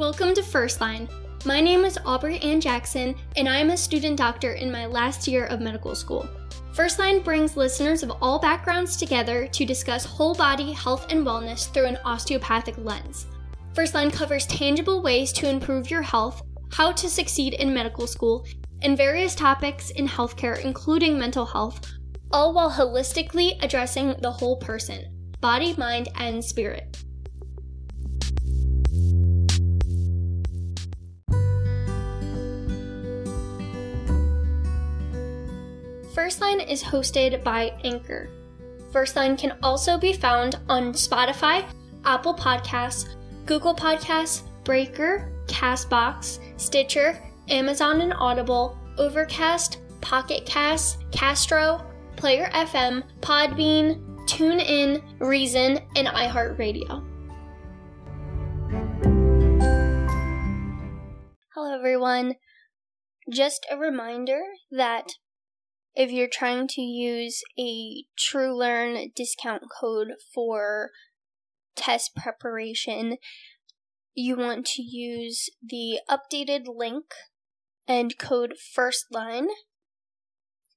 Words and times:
Welcome 0.00 0.32
to 0.32 0.42
First 0.42 0.80
Line. 0.80 1.10
My 1.44 1.60
name 1.60 1.84
is 1.84 1.98
Aubrey 2.06 2.38
Ann 2.38 2.58
Jackson, 2.58 3.14
and 3.36 3.46
I 3.46 3.58
am 3.58 3.68
a 3.68 3.76
student 3.76 4.16
doctor 4.16 4.52
in 4.54 4.72
my 4.72 4.86
last 4.86 5.28
year 5.28 5.44
of 5.44 5.60
medical 5.60 5.94
school. 5.94 6.26
First 6.72 6.98
Line 6.98 7.20
brings 7.20 7.54
listeners 7.54 8.02
of 8.02 8.10
all 8.22 8.38
backgrounds 8.38 8.96
together 8.96 9.46
to 9.48 9.66
discuss 9.66 10.06
whole 10.06 10.34
body 10.34 10.72
health 10.72 11.12
and 11.12 11.26
wellness 11.26 11.70
through 11.70 11.84
an 11.84 11.98
osteopathic 12.02 12.78
lens. 12.78 13.26
First 13.74 13.92
Line 13.92 14.10
covers 14.10 14.46
tangible 14.46 15.02
ways 15.02 15.32
to 15.34 15.50
improve 15.50 15.90
your 15.90 16.00
health, 16.00 16.40
how 16.72 16.92
to 16.92 17.10
succeed 17.10 17.52
in 17.52 17.74
medical 17.74 18.06
school, 18.06 18.46
and 18.80 18.96
various 18.96 19.34
topics 19.34 19.90
in 19.90 20.08
healthcare, 20.08 20.64
including 20.64 21.18
mental 21.18 21.44
health, 21.44 21.92
all 22.32 22.54
while 22.54 22.70
holistically 22.70 23.62
addressing 23.62 24.14
the 24.22 24.32
whole 24.32 24.56
person 24.56 25.14
body, 25.42 25.74
mind, 25.76 26.08
and 26.16 26.42
spirit. 26.42 27.04
First 36.14 36.40
Line 36.40 36.58
is 36.58 36.82
hosted 36.82 37.44
by 37.44 37.72
Anchor. 37.84 38.28
First 38.90 39.14
Line 39.14 39.36
can 39.36 39.56
also 39.62 39.96
be 39.96 40.12
found 40.12 40.58
on 40.68 40.92
Spotify, 40.92 41.64
Apple 42.04 42.34
Podcasts, 42.34 43.14
Google 43.46 43.76
Podcasts, 43.76 44.42
Breaker, 44.64 45.30
Castbox, 45.46 46.40
Stitcher, 46.60 47.16
Amazon 47.48 48.00
and 48.00 48.12
Audible, 48.12 48.76
Overcast, 48.98 49.78
Pocket 50.00 50.44
Cast, 50.44 51.08
Castro, 51.12 51.80
Player 52.16 52.50
FM, 52.54 53.04
Podbean, 53.20 54.00
TuneIn, 54.26 55.04
Reason, 55.20 55.78
and 55.94 56.08
iHeartRadio. 56.08 57.06
Hello, 61.54 61.72
everyone. 61.72 62.34
Just 63.30 63.64
a 63.70 63.76
reminder 63.76 64.40
that 64.72 65.12
if 65.94 66.10
you're 66.10 66.28
trying 66.32 66.68
to 66.68 66.82
use 66.82 67.42
a 67.58 68.04
TrueLearn 68.18 69.14
discount 69.14 69.64
code 69.80 70.12
for 70.32 70.90
test 71.76 72.14
preparation, 72.14 73.16
you 74.14 74.36
want 74.36 74.66
to 74.66 74.82
use 74.82 75.48
the 75.62 76.00
updated 76.08 76.64
link 76.66 77.06
and 77.86 78.18
code 78.18 78.54
FIRSTLINE 78.74 79.48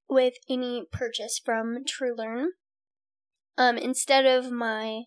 with 0.09 0.33
any 0.49 0.85
purchase 0.91 1.39
from 1.43 1.83
TrueLearn 1.85 2.47
um, 3.57 3.77
instead 3.77 4.25
of 4.25 4.51
my 4.51 5.03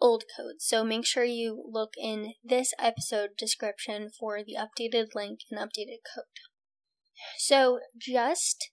old 0.00 0.24
code. 0.36 0.56
So 0.58 0.82
make 0.84 1.06
sure 1.06 1.24
you 1.24 1.64
look 1.70 1.92
in 1.96 2.32
this 2.42 2.72
episode 2.78 3.30
description 3.38 4.10
for 4.18 4.40
the 4.42 4.56
updated 4.58 5.14
link 5.14 5.40
and 5.50 5.60
updated 5.60 6.00
code. 6.14 6.24
So 7.38 7.78
just 7.98 8.71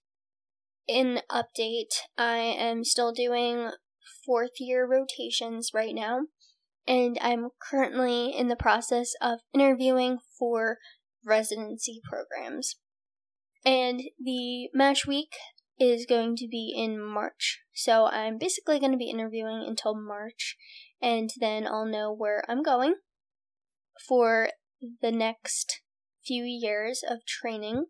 in 0.89 1.21
update, 1.31 1.93
I 2.17 2.37
am 2.37 2.83
still 2.83 3.13
doing 3.13 3.69
fourth 4.25 4.59
year 4.59 4.87
rotations 4.87 5.69
right 5.73 5.93
now, 5.93 6.21
and 6.87 7.17
I'm 7.21 7.49
currently 7.61 8.35
in 8.35 8.47
the 8.47 8.55
process 8.55 9.11
of 9.21 9.39
interviewing 9.53 10.17
for 10.37 10.79
residency 11.23 12.01
programs. 12.03 12.77
And 13.63 14.01
the 14.19 14.69
match 14.73 15.05
week 15.05 15.35
is 15.79 16.07
going 16.07 16.35
to 16.37 16.47
be 16.47 16.73
in 16.75 16.99
March. 16.99 17.59
So 17.73 18.05
I'm 18.07 18.37
basically 18.39 18.79
going 18.79 18.91
to 18.91 18.97
be 18.97 19.11
interviewing 19.11 19.63
until 19.67 19.95
March, 19.95 20.57
and 21.01 21.29
then 21.39 21.67
I'll 21.67 21.85
know 21.85 22.11
where 22.11 22.43
I'm 22.49 22.63
going 22.63 22.95
for 24.07 24.49
the 25.01 25.11
next 25.11 25.81
few 26.25 26.43
years 26.43 27.03
of 27.07 27.19
training. 27.27 27.85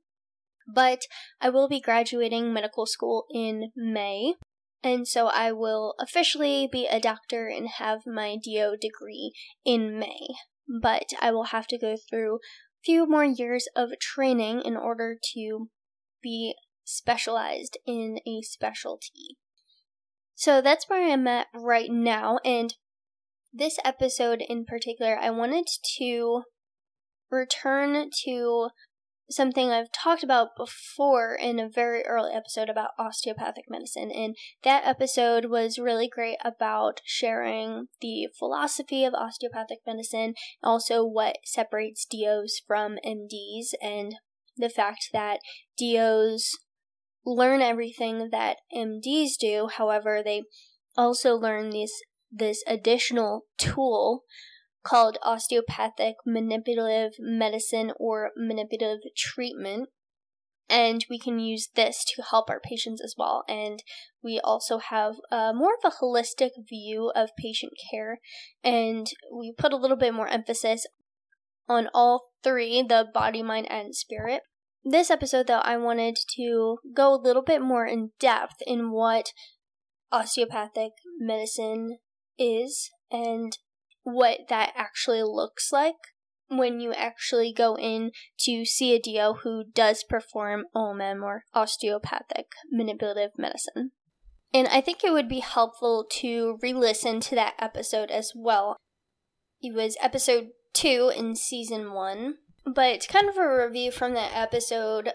But 0.72 1.02
I 1.42 1.50
will 1.50 1.68
be 1.68 1.82
graduating 1.82 2.54
medical 2.54 2.86
school 2.86 3.26
in 3.32 3.72
May, 3.76 4.36
and 4.84 5.08
so 5.08 5.28
I 5.28 5.52
will 5.52 5.96
officially 6.00 6.70
be 6.72 6.86
a 6.86 7.00
doctor 7.00 7.48
and 7.48 7.68
have 7.68 8.02
my 8.06 8.38
DO 8.42 8.78
degree 8.80 9.34
in 9.66 9.98
May. 9.98 10.28
But 10.82 11.10
I 11.20 11.32
will 11.32 11.46
have 11.46 11.68
to 11.68 11.80
go 11.80 11.96
through 11.98 12.36
a 12.36 12.40
few 12.86 13.08
more 13.08 13.26
years 13.26 13.68
of 13.76 13.90
training 14.00 14.62
in 14.62 14.78
order 14.78 15.18
to 15.34 15.70
be 16.22 16.56
specialized 16.84 17.78
in 17.86 18.20
a 18.28 18.42
specialty. 18.42 19.38
So 20.36 20.62
that's 20.62 20.88
where 20.88 21.12
I'm 21.12 21.28
at 21.28 21.48
right 21.54 21.90
now, 21.92 22.40
and 22.46 22.74
this 23.52 23.80
episode 23.84 24.44
in 24.48 24.66
particular, 24.66 25.18
I 25.18 25.32
wanted 25.32 25.66
to 25.98 26.44
return 27.32 28.10
to 28.26 28.70
something 29.30 29.70
I've 29.70 29.92
talked 29.92 30.24
about 30.24 30.50
before 30.58 31.36
in 31.36 31.60
a 31.60 31.70
very 31.70 32.04
early 32.06 32.34
episode 32.34 32.70
about 32.70 32.92
osteopathic 32.98 33.66
medicine. 33.70 34.12
And 34.12 34.36
that 34.64 34.86
episode 34.86 35.46
was 35.46 35.80
really 35.80 36.08
great 36.08 36.38
about 36.44 37.02
sharing 37.06 37.88
the 38.02 38.28
philosophy 38.38 39.04
of 39.04 39.14
osteopathic 39.14 39.80
medicine, 39.86 40.34
also 40.64 41.06
what 41.06 41.38
separates 41.46 42.06
DOs 42.06 42.62
from 42.66 42.98
MDs, 43.06 43.74
and 43.82 44.16
the 44.58 44.70
fact 44.70 45.10
that 45.14 45.40
DOs 45.78 46.52
learn 47.26 47.62
everything 47.62 48.30
that 48.32 48.58
MDs 48.76 49.38
do. 49.40 49.70
However, 49.72 50.22
they 50.24 50.44
also 50.98 51.36
learn 51.36 51.70
these 51.70 51.94
this 52.32 52.64
additional 52.68 53.46
tool 53.58 54.24
called 54.84 55.18
osteopathic 55.24 56.16
manipulative 56.26 57.14
medicine 57.20 57.92
or 58.00 58.32
manipulative 58.38 59.02
treatment. 59.16 59.90
And 60.70 61.04
we 61.10 61.18
can 61.18 61.40
use 61.40 61.70
this 61.76 62.06
to 62.16 62.22
help 62.22 62.50
our 62.50 62.60
patients 62.60 63.02
as 63.04 63.16
well. 63.18 63.44
And 63.50 63.82
we 64.24 64.40
also 64.44 64.78
have 64.78 65.16
uh, 65.32 65.52
more 65.54 65.74
of 65.74 65.92
a 65.92 66.04
holistic 66.04 66.52
view 66.70 67.12
of 67.16 67.30
patient 67.38 67.74
care. 67.90 68.20
And 68.64 69.08
we 69.36 69.52
put 69.58 69.74
a 69.74 69.78
little 69.78 69.98
bit 69.98 70.14
more 70.14 70.28
emphasis 70.28 70.86
on 71.68 71.90
all 71.94 72.30
three 72.44 72.84
the 72.84 73.08
body, 73.14 73.42
mind, 73.42 73.68
and 73.72 73.96
spirit. 73.96 74.42
This 74.84 75.10
episode, 75.12 75.48
though, 75.48 75.60
I 75.60 75.78
wanted 75.78 76.18
to 76.36 76.78
go 76.96 77.14
a 77.14 77.22
little 77.22 77.44
bit 77.44 77.62
more 77.62 77.86
in 77.86 78.12
depth 78.20 78.56
in 78.66 78.92
what 78.92 79.34
osteopathic 80.12 80.92
medicine 81.20 81.98
is 82.38 82.90
and 83.12 83.58
what 84.14 84.48
that 84.50 84.74
actually 84.76 85.24
looks 85.24 85.72
like 85.72 85.96
when 86.50 86.80
you 86.80 86.94
actually 86.94 87.54
go 87.54 87.78
in 87.78 88.12
to 88.40 88.66
see 88.66 88.94
a 88.94 89.00
DO 89.00 89.40
who 89.44 89.64
does 89.74 90.04
perform 90.04 90.66
OMM 90.76 91.22
or 91.24 91.44
osteopathic 91.54 92.48
manipulative 92.72 93.32
medicine. 93.38 93.92
And 94.52 94.68
I 94.68 94.82
think 94.82 95.04
it 95.04 95.14
would 95.14 95.30
be 95.30 95.42
helpful 95.42 96.06
to 96.14 96.58
re 96.62 96.74
listen 96.74 97.20
to 97.22 97.36
that 97.36 97.54
episode 97.60 98.10
as 98.10 98.32
well. 98.36 98.78
It 99.62 99.76
was 99.76 99.96
episode 100.02 100.50
two 100.74 101.12
in 101.16 101.36
season 101.36 101.94
one 101.94 102.36
but 102.66 102.90
it's 102.90 103.08
kind 103.08 103.30
of 103.30 103.38
a 103.38 103.66
review 103.66 103.92
from 103.92 104.14
that 104.14 104.32
episode. 104.34 105.12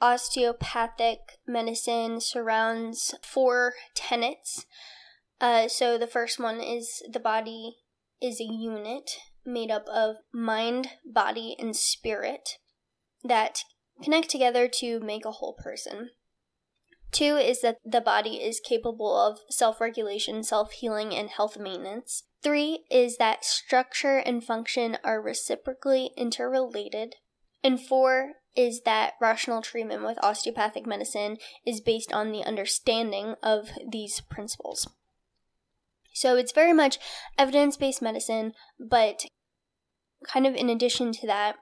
Osteopathic 0.00 1.18
medicine 1.46 2.20
surrounds 2.20 3.14
four 3.22 3.74
tenets. 3.94 4.66
Uh, 5.40 5.68
so 5.68 5.96
the 5.96 6.06
first 6.06 6.38
one 6.38 6.60
is 6.60 7.02
the 7.10 7.20
body 7.20 7.76
is 8.22 8.40
a 8.40 8.44
unit 8.44 9.10
made 9.44 9.70
up 9.70 9.86
of 9.88 10.16
mind, 10.32 10.88
body, 11.04 11.56
and 11.58 11.76
spirit 11.76 12.58
that 13.24 13.64
connect 14.02 14.30
together 14.30 14.68
to 14.68 15.00
make 15.00 15.24
a 15.24 15.32
whole 15.32 15.54
person. 15.54 16.10
Two 17.10 17.36
is 17.36 17.60
that 17.60 17.76
the 17.84 18.00
body 18.00 18.36
is 18.36 18.60
capable 18.66 19.14
of 19.14 19.40
self 19.50 19.80
regulation, 19.80 20.42
self 20.42 20.72
healing, 20.72 21.14
and 21.14 21.28
health 21.28 21.58
maintenance. 21.58 22.24
Three 22.42 22.84
is 22.90 23.18
that 23.18 23.44
structure 23.44 24.16
and 24.18 24.42
function 24.42 24.96
are 25.04 25.20
reciprocally 25.20 26.10
interrelated. 26.16 27.16
And 27.62 27.78
four 27.80 28.32
is 28.56 28.82
that 28.84 29.12
rational 29.20 29.62
treatment 29.62 30.04
with 30.04 30.18
osteopathic 30.22 30.86
medicine 30.86 31.36
is 31.64 31.80
based 31.80 32.12
on 32.12 32.32
the 32.32 32.44
understanding 32.44 33.36
of 33.42 33.70
these 33.88 34.20
principles. 34.20 34.88
So 36.12 36.36
it's 36.36 36.52
very 36.52 36.72
much 36.72 36.98
evidence 37.38 37.76
based 37.76 38.02
medicine, 38.02 38.52
but 38.78 39.24
kind 40.26 40.46
of 40.46 40.54
in 40.54 40.68
addition 40.68 41.12
to 41.12 41.26
that, 41.26 41.56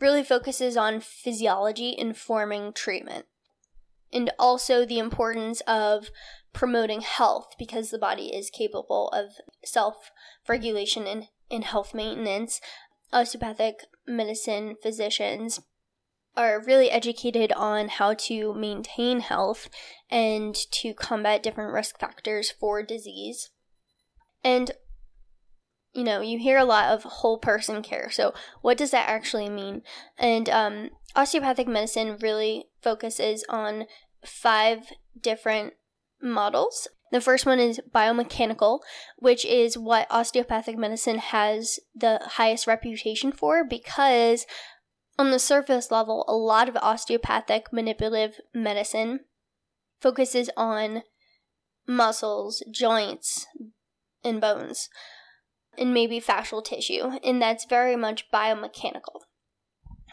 really 0.00 0.22
focuses 0.22 0.76
on 0.76 1.00
physiology 1.00 1.94
informing 1.96 2.72
treatment 2.72 3.26
and 4.12 4.30
also 4.38 4.84
the 4.84 4.98
importance 4.98 5.60
of 5.66 6.10
promoting 6.52 7.00
health 7.00 7.54
because 7.58 7.90
the 7.90 7.98
body 7.98 8.34
is 8.34 8.50
capable 8.50 9.08
of 9.08 9.32
self 9.64 10.10
regulation 10.48 11.06
and, 11.06 11.24
and 11.50 11.64
health 11.64 11.94
maintenance. 11.94 12.60
Osteopathic 13.12 13.76
medicine 14.06 14.76
physicians 14.82 15.60
are 16.36 16.62
really 16.62 16.90
educated 16.90 17.52
on 17.52 17.88
how 17.88 18.14
to 18.14 18.52
maintain 18.54 19.20
health 19.20 19.68
and 20.10 20.54
to 20.70 20.92
combat 20.92 21.42
different 21.42 21.72
risk 21.72 21.98
factors 21.98 22.50
for 22.50 22.82
disease. 22.82 23.50
And 24.46 24.70
you 25.92 26.04
know, 26.04 26.20
you 26.20 26.38
hear 26.38 26.58
a 26.58 26.64
lot 26.64 26.90
of 26.90 27.02
whole 27.02 27.38
person 27.38 27.82
care. 27.82 28.10
So, 28.10 28.32
what 28.60 28.76
does 28.76 28.92
that 28.92 29.08
actually 29.08 29.48
mean? 29.48 29.82
And 30.18 30.48
um, 30.48 30.90
osteopathic 31.16 31.66
medicine 31.66 32.18
really 32.20 32.66
focuses 32.80 33.44
on 33.48 33.86
five 34.24 34.92
different 35.20 35.72
models. 36.22 36.86
The 37.10 37.20
first 37.20 37.46
one 37.46 37.58
is 37.58 37.80
biomechanical, 37.92 38.80
which 39.18 39.44
is 39.44 39.78
what 39.78 40.06
osteopathic 40.10 40.76
medicine 40.76 41.18
has 41.18 41.80
the 41.94 42.20
highest 42.22 42.66
reputation 42.66 43.32
for 43.32 43.64
because, 43.64 44.46
on 45.18 45.30
the 45.30 45.38
surface 45.38 45.90
level, 45.90 46.24
a 46.28 46.36
lot 46.36 46.68
of 46.68 46.76
osteopathic 46.76 47.72
manipulative 47.72 48.38
medicine 48.54 49.20
focuses 50.00 50.50
on 50.56 51.02
muscles, 51.86 52.62
joints, 52.70 53.46
and 54.26 54.40
bones 54.40 54.88
and 55.78 55.92
maybe 55.92 56.20
fascial 56.20 56.64
tissue, 56.64 57.18
and 57.22 57.40
that's 57.40 57.66
very 57.66 57.96
much 57.96 58.30
biomechanical. 58.32 59.20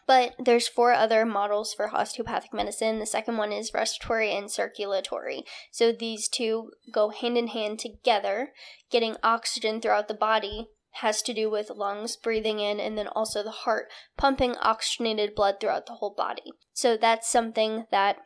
But 0.05 0.35
there's 0.37 0.67
four 0.67 0.91
other 0.91 1.25
models 1.25 1.73
for 1.73 1.93
osteopathic 1.95 2.53
medicine. 2.53 2.99
The 2.99 3.05
second 3.05 3.37
one 3.37 3.53
is 3.53 3.71
respiratory 3.73 4.35
and 4.35 4.51
circulatory. 4.51 5.43
So 5.71 5.93
these 5.93 6.27
two 6.27 6.71
go 6.93 7.09
hand 7.09 7.37
in 7.37 7.47
hand 7.47 7.79
together. 7.79 8.49
Getting 8.91 9.15
oxygen 9.23 9.79
throughout 9.79 10.09
the 10.09 10.13
body 10.13 10.67
has 10.97 11.21
to 11.23 11.33
do 11.33 11.49
with 11.49 11.69
lungs 11.69 12.17
breathing 12.17 12.59
in 12.59 12.79
and 12.79 12.97
then 12.97 13.07
also 13.07 13.43
the 13.43 13.51
heart 13.51 13.87
pumping 14.17 14.55
oxygenated 14.57 15.33
blood 15.35 15.55
throughout 15.59 15.85
the 15.85 15.93
whole 15.93 16.13
body. 16.15 16.51
So 16.73 16.97
that's 16.97 17.31
something 17.31 17.85
that 17.89 18.17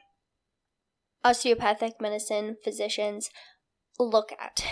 osteopathic 1.23 2.01
medicine 2.01 2.57
physicians 2.63 3.29
look 3.99 4.31
at. 4.39 4.65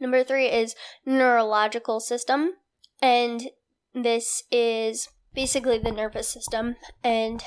Number 0.00 0.24
three 0.24 0.46
is 0.46 0.74
neurological 1.04 2.00
system, 2.00 2.54
and 3.02 3.50
this 3.94 4.44
is 4.50 5.08
basically 5.34 5.78
the 5.78 5.92
nervous 5.92 6.28
system 6.28 6.76
and 7.04 7.42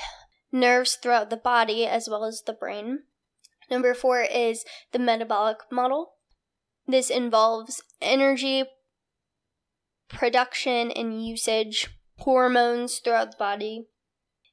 nerves 0.52 0.94
throughout 0.94 1.30
the 1.30 1.36
body 1.36 1.84
as 1.84 2.08
well 2.08 2.24
as 2.24 2.42
the 2.46 2.52
brain. 2.52 3.00
Number 3.70 3.92
four 3.92 4.22
is 4.22 4.64
the 4.92 4.98
metabolic 4.98 5.58
model. 5.70 6.12
This 6.86 7.10
involves 7.10 7.82
energy 8.00 8.64
production 10.08 10.90
and 10.92 11.26
usage, 11.26 11.88
hormones 12.18 12.98
throughout 12.98 13.32
the 13.32 13.36
body, 13.38 13.86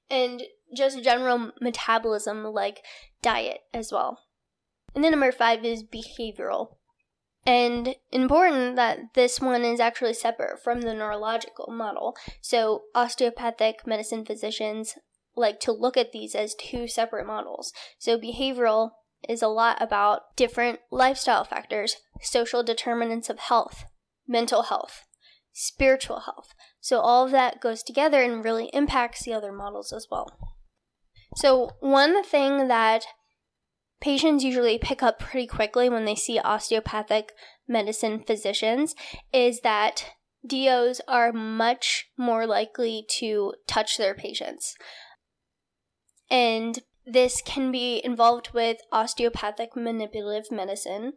and 0.09 0.43
just 0.75 1.03
general 1.03 1.51
metabolism 1.61 2.43
like 2.45 2.79
diet 3.21 3.59
as 3.73 3.91
well. 3.91 4.19
And 4.95 5.03
then 5.03 5.11
number 5.11 5.31
five 5.31 5.63
is 5.63 5.83
behavioral. 5.83 6.77
And 7.45 7.95
important 8.11 8.75
that 8.75 9.13
this 9.15 9.39
one 9.39 9.63
is 9.63 9.79
actually 9.79 10.13
separate 10.13 10.63
from 10.63 10.81
the 10.81 10.93
neurological 10.93 11.73
model. 11.73 12.15
So, 12.39 12.83
osteopathic 12.93 13.87
medicine 13.87 14.25
physicians 14.25 14.95
like 15.35 15.59
to 15.61 15.71
look 15.71 15.97
at 15.97 16.11
these 16.11 16.35
as 16.35 16.53
two 16.53 16.87
separate 16.87 17.25
models. 17.25 17.73
So, 17.97 18.19
behavioral 18.19 18.91
is 19.27 19.41
a 19.41 19.47
lot 19.47 19.81
about 19.81 20.35
different 20.35 20.79
lifestyle 20.91 21.43
factors, 21.43 21.97
social 22.21 22.61
determinants 22.61 23.29
of 23.29 23.39
health, 23.39 23.85
mental 24.27 24.63
health, 24.63 25.05
spiritual 25.51 26.21
health. 26.21 26.53
So, 26.79 26.99
all 26.99 27.25
of 27.25 27.31
that 27.31 27.59
goes 27.59 27.81
together 27.81 28.21
and 28.21 28.45
really 28.45 28.69
impacts 28.71 29.23
the 29.23 29.33
other 29.33 29.51
models 29.51 29.91
as 29.91 30.07
well. 30.11 30.37
So, 31.37 31.71
one 31.79 32.23
thing 32.23 32.67
that 32.67 33.05
patients 34.01 34.43
usually 34.43 34.77
pick 34.77 35.01
up 35.01 35.19
pretty 35.19 35.47
quickly 35.47 35.87
when 35.89 36.05
they 36.05 36.15
see 36.15 36.39
osteopathic 36.39 37.31
medicine 37.67 38.23
physicians 38.25 38.95
is 39.31 39.61
that 39.61 40.05
DOs 40.45 40.99
are 41.07 41.31
much 41.31 42.07
more 42.17 42.47
likely 42.47 43.05
to 43.19 43.53
touch 43.67 43.97
their 43.97 44.15
patients. 44.15 44.75
And 46.29 46.79
this 47.05 47.41
can 47.45 47.71
be 47.71 48.01
involved 48.03 48.49
with 48.53 48.77
osteopathic 48.91 49.75
manipulative 49.75 50.51
medicine. 50.51 51.13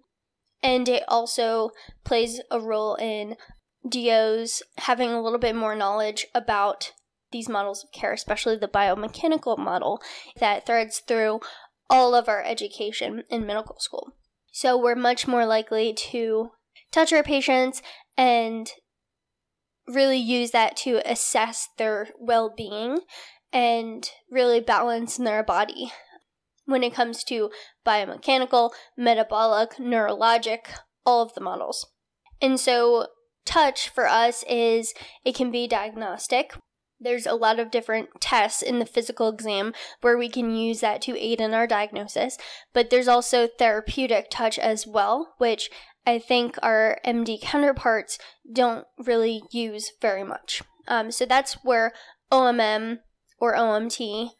And 0.62 0.88
it 0.88 1.04
also 1.08 1.70
plays 2.04 2.40
a 2.50 2.60
role 2.60 2.96
in 2.96 3.36
DOs 3.88 4.62
having 4.78 5.10
a 5.10 5.20
little 5.22 5.38
bit 5.38 5.54
more 5.54 5.74
knowledge 5.74 6.26
about 6.34 6.92
these 7.32 7.48
models 7.48 7.84
of 7.84 7.92
care, 7.92 8.12
especially 8.12 8.56
the 8.56 8.68
biomechanical 8.68 9.58
model 9.58 10.00
that 10.38 10.64
threads 10.64 11.02
through 11.06 11.40
all 11.90 12.14
of 12.14 12.28
our 12.28 12.42
education 12.42 13.24
in 13.30 13.46
medical 13.46 13.78
school. 13.78 14.12
So 14.52 14.76
we're 14.76 14.94
much 14.94 15.26
more 15.26 15.46
likely 15.46 15.92
to 16.10 16.50
touch 16.92 17.12
our 17.12 17.22
patients 17.22 17.82
and 18.16 18.70
really 19.86 20.18
use 20.18 20.52
that 20.52 20.76
to 20.78 21.02
assess 21.04 21.68
their 21.76 22.08
well 22.18 22.52
being 22.56 23.00
and 23.52 24.08
really 24.30 24.60
balance 24.60 25.16
their 25.16 25.42
body 25.42 25.92
when 26.66 26.82
it 26.82 26.94
comes 26.94 27.22
to 27.24 27.50
biomechanical, 27.86 28.70
metabolic, 28.96 29.74
neurologic, 29.74 30.60
all 31.04 31.22
of 31.22 31.34
the 31.34 31.40
models. 31.40 31.86
And 32.40 32.58
so, 32.58 33.08
touch 33.44 33.88
for 33.88 34.08
us 34.08 34.42
is 34.48 34.94
it 35.24 35.34
can 35.34 35.50
be 35.50 35.68
diagnostic 35.68 36.54
there's 37.00 37.26
a 37.26 37.34
lot 37.34 37.58
of 37.58 37.70
different 37.70 38.08
tests 38.20 38.62
in 38.62 38.78
the 38.78 38.86
physical 38.86 39.28
exam 39.28 39.72
where 40.00 40.16
we 40.16 40.28
can 40.28 40.54
use 40.54 40.80
that 40.80 41.02
to 41.02 41.18
aid 41.18 41.40
in 41.40 41.52
our 41.52 41.66
diagnosis. 41.66 42.38
But 42.72 42.90
there's 42.90 43.08
also 43.08 43.46
therapeutic 43.46 44.28
touch 44.30 44.58
as 44.58 44.86
well, 44.86 45.34
which 45.38 45.70
I 46.06 46.18
think 46.18 46.58
our 46.62 46.98
MD 47.04 47.40
counterparts 47.40 48.18
don't 48.50 48.86
really 48.98 49.42
use 49.50 49.92
very 50.00 50.24
much. 50.24 50.62
Um, 50.86 51.10
so 51.10 51.24
that's 51.24 51.54
where 51.64 51.92
OMM 52.30 52.98
or 53.40 53.54
OMT 53.54 54.30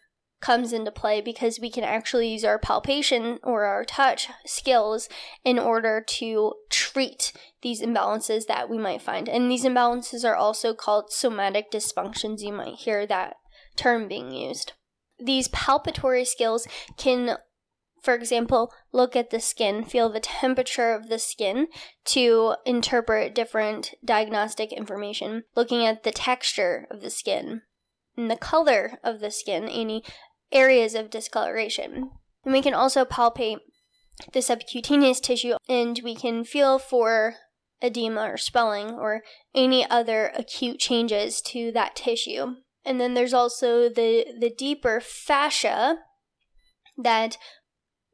comes 0.44 0.74
into 0.74 0.90
play 0.90 1.22
because 1.22 1.58
we 1.58 1.70
can 1.70 1.84
actually 1.84 2.28
use 2.28 2.44
our 2.44 2.58
palpation 2.58 3.38
or 3.42 3.64
our 3.64 3.82
touch 3.82 4.28
skills 4.44 5.08
in 5.42 5.58
order 5.58 6.04
to 6.06 6.52
treat 6.68 7.32
these 7.62 7.80
imbalances 7.80 8.46
that 8.46 8.68
we 8.68 8.76
might 8.76 9.00
find. 9.00 9.26
And 9.26 9.50
these 9.50 9.64
imbalances 9.64 10.22
are 10.22 10.36
also 10.36 10.74
called 10.74 11.10
somatic 11.10 11.70
dysfunctions. 11.72 12.42
You 12.42 12.52
might 12.52 12.74
hear 12.74 13.06
that 13.06 13.36
term 13.74 14.06
being 14.06 14.32
used. 14.32 14.72
These 15.18 15.48
palpatory 15.48 16.26
skills 16.26 16.68
can 16.98 17.38
for 18.02 18.14
example, 18.14 18.70
look 18.92 19.16
at 19.16 19.30
the 19.30 19.40
skin, 19.40 19.82
feel 19.82 20.10
the 20.10 20.20
temperature 20.20 20.92
of 20.92 21.08
the 21.08 21.18
skin 21.18 21.68
to 22.04 22.56
interpret 22.66 23.34
different 23.34 23.94
diagnostic 24.04 24.74
information, 24.74 25.44
looking 25.56 25.86
at 25.86 26.02
the 26.02 26.10
texture 26.10 26.86
of 26.90 27.00
the 27.00 27.08
skin 27.08 27.62
and 28.14 28.30
the 28.30 28.36
color 28.36 28.98
of 29.02 29.20
the 29.20 29.30
skin, 29.30 29.68
any 29.68 30.04
areas 30.54 30.94
of 30.94 31.10
discoloration. 31.10 32.10
And 32.44 32.52
we 32.52 32.62
can 32.62 32.74
also 32.74 33.04
palpate 33.04 33.58
the 34.32 34.42
subcutaneous 34.42 35.20
tissue 35.20 35.54
and 35.68 36.00
we 36.04 36.14
can 36.14 36.44
feel 36.44 36.78
for 36.78 37.34
edema 37.82 38.22
or 38.22 38.36
swelling 38.36 38.90
or 38.92 39.22
any 39.54 39.88
other 39.88 40.32
acute 40.34 40.78
changes 40.78 41.40
to 41.42 41.72
that 41.72 41.96
tissue. 41.96 42.54
And 42.84 43.00
then 43.00 43.14
there's 43.14 43.34
also 43.34 43.88
the, 43.88 44.26
the 44.38 44.50
deeper 44.50 45.00
fascia 45.00 45.98
that 46.96 47.36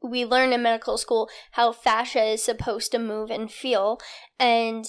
we 0.01 0.25
learn 0.25 0.51
in 0.51 0.63
medical 0.63 0.97
school 0.97 1.29
how 1.51 1.71
fascia 1.71 2.23
is 2.23 2.43
supposed 2.43 2.91
to 2.91 2.99
move 2.99 3.29
and 3.29 3.51
feel. 3.51 3.99
And 4.39 4.85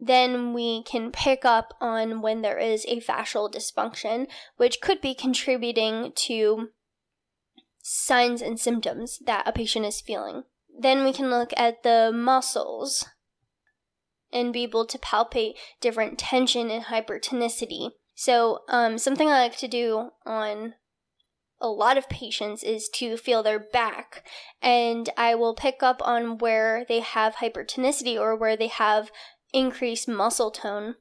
then 0.00 0.52
we 0.52 0.82
can 0.84 1.10
pick 1.10 1.44
up 1.44 1.74
on 1.80 2.20
when 2.20 2.42
there 2.42 2.58
is 2.58 2.84
a 2.86 3.00
fascial 3.00 3.52
dysfunction, 3.52 4.28
which 4.56 4.80
could 4.80 5.00
be 5.00 5.14
contributing 5.14 6.12
to 6.14 6.68
signs 7.82 8.42
and 8.42 8.60
symptoms 8.60 9.18
that 9.26 9.46
a 9.46 9.52
patient 9.52 9.86
is 9.86 10.00
feeling. 10.00 10.44
Then 10.78 11.04
we 11.04 11.12
can 11.12 11.30
look 11.30 11.52
at 11.56 11.82
the 11.82 12.12
muscles 12.14 13.06
and 14.32 14.52
be 14.52 14.62
able 14.62 14.86
to 14.86 14.98
palpate 14.98 15.54
different 15.80 16.18
tension 16.18 16.70
and 16.70 16.84
hypertonicity. 16.84 17.90
So, 18.14 18.60
um, 18.68 18.98
something 18.98 19.28
I 19.28 19.40
like 19.40 19.56
to 19.58 19.68
do 19.68 20.10
on 20.26 20.74
a 21.60 21.68
lot 21.68 21.96
of 21.96 22.08
patients 22.08 22.62
is 22.62 22.88
to 22.94 23.16
feel 23.16 23.42
their 23.42 23.58
back, 23.58 24.24
and 24.62 25.08
I 25.16 25.34
will 25.34 25.54
pick 25.54 25.82
up 25.82 26.00
on 26.06 26.38
where 26.38 26.84
they 26.88 27.00
have 27.00 27.36
hypertonicity 27.36 28.18
or 28.18 28.36
where 28.36 28.56
they 28.56 28.68
have 28.68 29.10
increased 29.52 30.08
muscle 30.08 30.50
tone. 30.50 30.96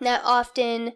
That 0.00 0.22
often 0.24 0.92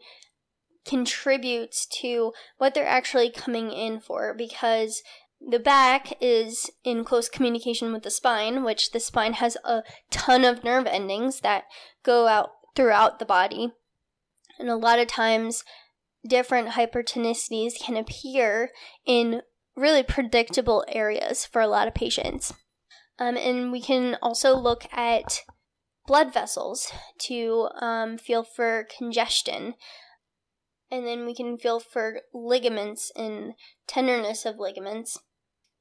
contributes 0.86 1.86
to 2.00 2.32
what 2.58 2.74
they're 2.74 2.86
actually 2.86 3.30
coming 3.30 3.70
in 3.70 4.00
for 4.00 4.34
because 4.34 5.02
the 5.40 5.58
back 5.58 6.12
is 6.20 6.70
in 6.84 7.04
close 7.04 7.28
communication 7.28 7.92
with 7.92 8.02
the 8.02 8.10
spine, 8.10 8.64
which 8.64 8.92
the 8.92 9.00
spine 9.00 9.34
has 9.34 9.56
a 9.64 9.82
ton 10.10 10.44
of 10.44 10.64
nerve 10.64 10.86
endings 10.86 11.40
that 11.40 11.64
go 12.02 12.26
out 12.26 12.50
throughout 12.74 13.18
the 13.18 13.26
body. 13.26 13.72
And 14.58 14.70
a 14.70 14.76
lot 14.76 14.98
of 14.98 15.08
times, 15.08 15.62
different 16.26 16.70
hypertonicities 16.70 17.78
can 17.78 17.96
appear 17.96 18.70
in 19.04 19.42
really 19.76 20.02
predictable 20.02 20.84
areas 20.88 21.44
for 21.44 21.60
a 21.60 21.68
lot 21.68 21.86
of 21.86 21.94
patients. 21.94 22.54
Um, 23.18 23.36
and 23.36 23.70
we 23.70 23.80
can 23.80 24.16
also 24.22 24.56
look 24.56 24.86
at 24.92 25.42
blood 26.06 26.32
vessels 26.32 26.90
to 27.20 27.68
um, 27.80 28.18
feel 28.18 28.42
for 28.42 28.86
congestion. 28.96 29.74
And 30.90 31.06
then 31.06 31.26
we 31.26 31.34
can 31.34 31.58
feel 31.58 31.80
for 31.80 32.20
ligaments 32.32 33.10
and 33.16 33.54
tenderness 33.86 34.44
of 34.46 34.58
ligaments. 34.58 35.18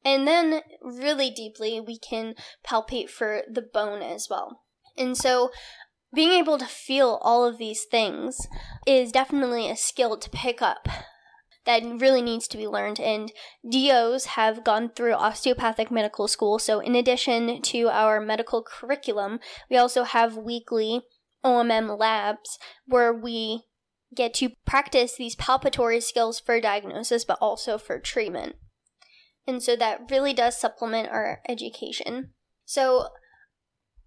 And 0.03 0.27
then, 0.27 0.61
really 0.81 1.31
deeply, 1.31 1.79
we 1.79 1.97
can 1.97 2.35
palpate 2.65 3.09
for 3.09 3.41
the 3.51 3.61
bone 3.61 4.01
as 4.01 4.27
well. 4.29 4.61
And 4.97 5.17
so, 5.17 5.51
being 6.13 6.31
able 6.31 6.57
to 6.57 6.65
feel 6.65 7.19
all 7.21 7.45
of 7.45 7.57
these 7.57 7.83
things 7.83 8.47
is 8.87 9.11
definitely 9.11 9.69
a 9.69 9.75
skill 9.75 10.17
to 10.17 10.29
pick 10.29 10.61
up 10.61 10.87
that 11.65 11.83
really 11.83 12.21
needs 12.21 12.47
to 12.49 12.57
be 12.57 12.67
learned. 12.67 12.99
And 12.99 13.31
DOs 13.69 14.25
have 14.25 14.63
gone 14.63 14.89
through 14.89 15.13
osteopathic 15.13 15.91
medical 15.91 16.27
school. 16.27 16.59
So, 16.59 16.79
in 16.79 16.95
addition 16.95 17.61
to 17.61 17.89
our 17.89 18.19
medical 18.19 18.63
curriculum, 18.63 19.39
we 19.69 19.77
also 19.77 20.03
have 20.03 20.37
weekly 20.37 21.01
OMM 21.43 21.97
labs 21.99 22.57
where 22.85 23.13
we 23.13 23.63
get 24.15 24.33
to 24.35 24.51
practice 24.65 25.15
these 25.15 25.35
palpatory 25.35 26.01
skills 26.01 26.39
for 26.39 26.59
diagnosis, 26.61 27.25
but 27.25 27.37
also 27.41 27.77
for 27.77 27.99
treatment. 27.99 28.55
And 29.47 29.61
so 29.61 29.75
that 29.75 30.09
really 30.09 30.33
does 30.33 30.59
supplement 30.59 31.09
our 31.09 31.41
education. 31.47 32.31
So, 32.65 33.09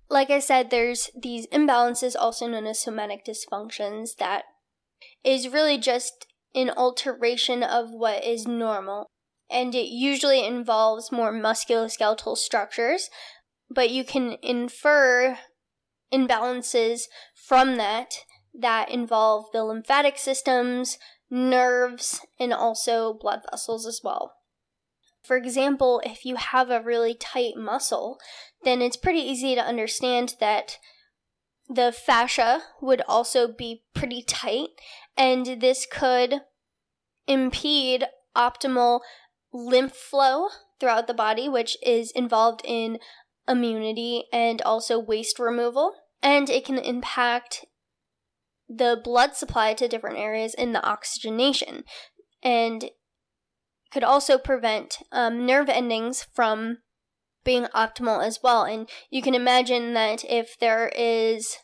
like 0.09 0.31
I 0.31 0.41
said, 0.41 0.71
there's 0.71 1.11
these 1.21 1.47
imbalances, 1.49 2.17
also 2.19 2.49
known 2.49 2.67
as 2.67 2.81
somatic 2.81 3.25
dysfunctions, 3.25 4.17
that 4.19 4.45
is 5.23 5.49
really 5.49 5.79
just 5.79 6.27
an 6.55 6.71
alteration 6.71 7.63
of 7.63 7.91
what 7.91 8.25
is 8.25 8.47
normal. 8.47 9.07
And 9.51 9.75
it 9.75 9.89
usually 9.89 10.45
involves 10.45 11.11
more 11.11 11.33
musculoskeletal 11.33 12.37
structures, 12.37 13.09
but 13.71 13.91
you 13.91 14.05
can 14.05 14.37
infer 14.43 15.39
imbalances 16.13 17.03
from 17.35 17.77
that 17.77 18.15
that 18.59 18.91
involve 18.91 19.47
the 19.53 19.65
lymphatic 19.65 20.19
systems, 20.19 20.99
nerves, 21.31 22.21
and 22.41 22.53
also 22.53 23.15
blood 23.15 23.41
vessels 23.51 23.87
as 23.87 24.01
well. 24.03 24.35
For 25.23 25.37
example, 25.37 26.01
if 26.05 26.25
you 26.25 26.37
have 26.37 26.71
a 26.71 26.81
really 26.81 27.15
tight 27.15 27.57
muscle, 27.57 28.19
then 28.65 28.81
it's 28.81 28.97
pretty 28.97 29.21
easy 29.21 29.55
to 29.55 29.61
understand 29.61 30.35
that 30.41 30.79
the 31.69 31.93
fascia 31.93 32.63
would 32.81 33.03
also 33.07 33.47
be 33.47 33.85
pretty 33.95 34.23
tight, 34.23 34.69
and 35.19 35.61
this 35.61 35.87
could 35.91 36.43
impede 37.27 38.07
optimal 38.37 39.01
lymph 39.53 39.95
flow 39.95 40.49
throughout 40.79 41.09
the 41.09 41.15
body, 41.15 41.49
which 41.49 41.77
is 41.85 42.13
involved 42.13 42.63
in 42.65 42.99
immunity 43.49 44.25
and 44.33 44.63
also 44.63 44.99
waste 44.99 45.39
removal. 45.39 45.93
And 46.23 46.49
it 46.49 46.65
can 46.65 46.79
impact 46.79 47.65
the 48.69 49.01
blood 49.03 49.35
supply 49.35 49.75
to 49.75 49.89
different 49.89 50.19
areas 50.19 50.55
in 50.55 50.73
the 50.73 50.85
oxygenation 50.85 51.85
and 52.43 52.91
could 53.91 54.05
also 54.05 54.39
prevent 54.39 54.99
um, 55.11 55.47
nerve 55.47 55.69
endings 55.69 56.27
from 56.33 56.79
being 57.45 57.65
optimal 57.75 58.25
as 58.25 58.41
well. 58.43 58.65
And 58.65 58.89
you 59.11 59.23
can 59.23 59.35
imagine 59.35 59.95
that 59.95 60.25
if 60.25 60.59
there 60.61 60.93
is 60.95 61.57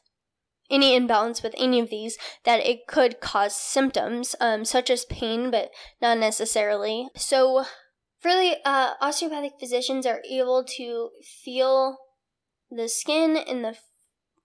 any 0.70 0.94
imbalance 0.94 1.42
with 1.42 1.54
any 1.58 1.80
of 1.80 1.90
these, 1.90 2.16
that 2.44 2.60
it 2.60 2.86
could 2.86 3.20
cause 3.20 3.54
symptoms 3.54 4.34
um, 4.40 4.64
such 4.64 4.90
as 4.90 5.04
pain, 5.04 5.50
but 5.50 5.70
not 6.00 6.18
necessarily. 6.18 7.08
So, 7.16 7.64
really, 8.24 8.56
uh, 8.64 8.94
osteopathic 9.00 9.52
physicians 9.60 10.06
are 10.06 10.22
able 10.30 10.64
to 10.76 11.10
feel 11.44 11.98
the 12.70 12.88
skin 12.88 13.36
and 13.36 13.64
the 13.64 13.76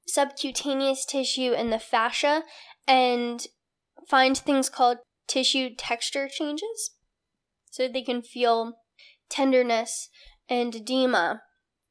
subcutaneous 0.07 1.05
tissue 1.05 1.53
and 1.53 1.71
the 1.71 1.79
fascia 1.79 2.43
and 2.87 3.45
find 4.07 4.37
things 4.37 4.69
called 4.69 4.97
tissue 5.27 5.69
texture 5.75 6.27
changes. 6.27 6.91
So 7.71 7.87
they 7.87 8.01
can 8.01 8.21
feel 8.21 8.73
tenderness 9.29 10.09
and 10.49 10.75
edema. 10.75 11.41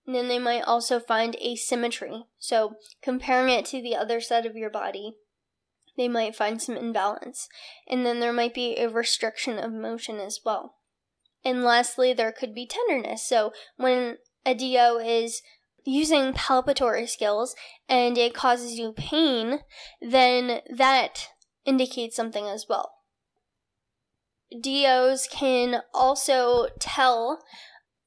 And 0.08 0.14
then 0.14 0.28
they 0.28 0.38
might 0.38 0.62
also 0.62 1.00
find 1.00 1.36
asymmetry. 1.36 2.24
So 2.38 2.76
comparing 3.02 3.50
it 3.50 3.66
to 3.66 3.82
the 3.82 3.94
other 3.94 4.22
side 4.22 4.46
of 4.46 4.56
your 4.56 4.70
body, 4.70 5.16
they 5.98 6.08
might 6.08 6.34
find 6.34 6.62
some 6.62 6.78
imbalance. 6.78 7.46
And 7.86 8.06
then 8.06 8.18
there 8.18 8.32
might 8.32 8.54
be 8.54 8.74
a 8.78 8.88
restriction 8.88 9.58
of 9.58 9.70
motion 9.70 10.16
as 10.18 10.40
well. 10.42 10.76
And 11.44 11.62
lastly, 11.62 12.14
there 12.14 12.32
could 12.32 12.54
be 12.54 12.66
tenderness. 12.66 13.28
So 13.28 13.52
when 13.76 14.16
a 14.46 14.54
DO 14.54 14.98
is 15.04 15.42
using 15.84 16.32
palpatory 16.32 17.06
skills 17.06 17.54
and 17.86 18.16
it 18.16 18.32
causes 18.32 18.78
you 18.78 18.92
pain, 18.92 19.58
then 20.00 20.62
that 20.74 21.28
indicates 21.66 22.16
something 22.16 22.46
as 22.46 22.64
well. 22.66 22.92
DOs 24.58 25.28
can 25.30 25.82
also 25.92 26.68
tell 26.80 27.42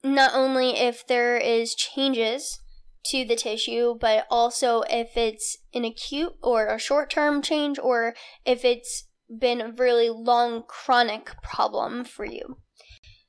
not 0.03 0.34
only 0.34 0.77
if 0.77 1.05
there 1.05 1.38
is 1.38 1.75
changes 1.75 2.60
to 3.05 3.25
the 3.25 3.36
tissue, 3.36 3.96
but 4.00 4.25
also 4.29 4.81
if 4.89 5.17
it's 5.17 5.58
an 5.74 5.86
acute 5.86 6.34
or 6.41 6.67
a 6.67 6.79
short 6.79 7.10
term 7.10 7.41
change 7.41 7.79
or 7.79 8.13
if 8.46 8.63
it's 8.63 9.08
been 9.39 9.62
a 9.62 9.72
really 9.72 10.10
long 10.10 10.63
chronic 10.67 11.31
problem 11.41 12.03
for 12.03 12.25
you. 12.25 12.58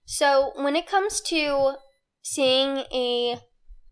So, 0.04 0.52
when 0.56 0.76
it 0.76 0.86
comes 0.86 1.20
to 1.22 1.74
seeing 2.22 2.84
a 2.92 3.38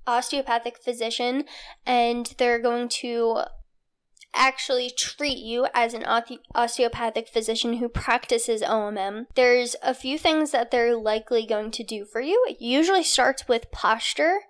osteopathic 0.07 0.79
physician 0.83 1.45
and 1.87 2.35
they're 2.39 2.59
going 2.59 2.89
to 2.89 3.43
actually 4.35 4.91
treat 4.91 5.39
you 5.39 5.67
as 5.75 5.95
an 5.95 6.05
osteopathic 6.55 7.29
physician 7.29 7.75
who 7.75 7.89
practices 7.89 8.63
OMM, 8.63 9.27
there's 9.35 9.77
a 9.83 9.95
few 9.95 10.19
things 10.19 10.51
that 10.51 10.71
they're 10.71 10.97
likely 10.97 11.47
going 11.47 11.71
to 11.73 11.85
do 11.85 12.05
for 12.05 12.21
you. 12.21 12.45
It 12.49 12.61
usually 12.61 13.03
starts 13.03 13.49
with 13.49 13.71
posture. 13.71 14.41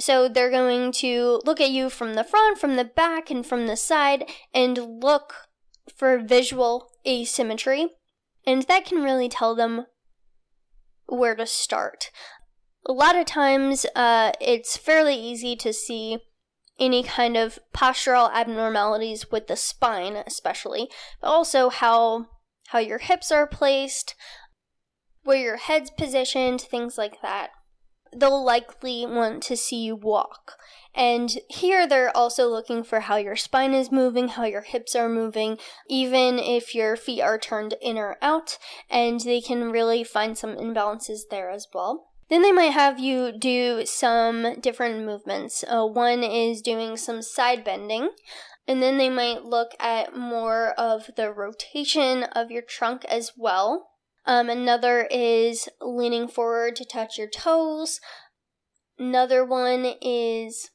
So 0.00 0.28
they're 0.28 0.50
going 0.50 0.92
to 0.92 1.40
look 1.44 1.60
at 1.60 1.70
you 1.70 1.88
from 1.88 2.14
the 2.14 2.24
front, 2.24 2.58
from 2.58 2.76
the 2.76 2.84
back, 2.84 3.30
and 3.30 3.46
from 3.46 3.66
the 3.66 3.76
side 3.76 4.28
and 4.52 5.02
look 5.02 5.34
for 5.94 6.18
visual 6.18 6.90
asymmetry. 7.06 7.88
And 8.44 8.62
that 8.64 8.84
can 8.84 9.02
really 9.02 9.28
tell 9.28 9.54
them 9.54 9.86
where 11.06 11.36
to 11.36 11.46
start. 11.46 12.10
A 12.86 12.92
lot 12.92 13.14
of 13.14 13.26
times, 13.26 13.86
uh, 13.94 14.32
it's 14.40 14.76
fairly 14.76 15.14
easy 15.14 15.54
to 15.56 15.72
see 15.72 16.18
any 16.82 17.04
kind 17.04 17.36
of 17.36 17.60
postural 17.72 18.30
abnormalities 18.32 19.30
with 19.30 19.46
the 19.46 19.56
spine, 19.56 20.16
especially, 20.26 20.90
but 21.20 21.28
also 21.28 21.70
how 21.70 22.26
how 22.68 22.80
your 22.80 22.98
hips 22.98 23.30
are 23.30 23.46
placed, 23.46 24.14
where 25.22 25.38
your 25.38 25.56
head's 25.58 25.90
positioned, 25.90 26.60
things 26.60 26.98
like 26.98 27.22
that. 27.22 27.50
They'll 28.14 28.44
likely 28.44 29.06
want 29.06 29.42
to 29.44 29.56
see 29.56 29.84
you 29.84 29.94
walk. 29.94 30.54
And 30.94 31.38
here 31.48 31.86
they're 31.86 32.14
also 32.14 32.48
looking 32.48 32.82
for 32.82 33.00
how 33.00 33.16
your 33.16 33.36
spine 33.36 33.72
is 33.72 33.92
moving, 33.92 34.28
how 34.28 34.44
your 34.44 34.62
hips 34.62 34.94
are 34.94 35.08
moving, 35.08 35.58
even 35.88 36.38
if 36.38 36.74
your 36.74 36.96
feet 36.96 37.22
are 37.22 37.38
turned 37.38 37.74
in 37.80 37.96
or 37.96 38.16
out, 38.20 38.58
and 38.90 39.20
they 39.20 39.40
can 39.40 39.70
really 39.70 40.04
find 40.04 40.36
some 40.36 40.56
imbalances 40.56 41.20
there 41.30 41.50
as 41.50 41.66
well. 41.72 42.11
Then 42.32 42.40
they 42.40 42.50
might 42.50 42.72
have 42.72 42.98
you 42.98 43.30
do 43.30 43.84
some 43.84 44.58
different 44.58 45.04
movements. 45.04 45.66
Uh, 45.68 45.84
one 45.84 46.24
is 46.24 46.62
doing 46.62 46.96
some 46.96 47.20
side 47.20 47.62
bending, 47.62 48.08
and 48.66 48.82
then 48.82 48.96
they 48.96 49.10
might 49.10 49.44
look 49.44 49.72
at 49.78 50.16
more 50.16 50.70
of 50.78 51.10
the 51.14 51.30
rotation 51.30 52.22
of 52.22 52.50
your 52.50 52.62
trunk 52.62 53.04
as 53.04 53.32
well. 53.36 53.90
Um, 54.24 54.48
another 54.48 55.06
is 55.10 55.68
leaning 55.82 56.26
forward 56.26 56.74
to 56.76 56.86
touch 56.86 57.18
your 57.18 57.28
toes. 57.28 58.00
Another 58.98 59.44
one 59.44 59.92
is 60.00 60.70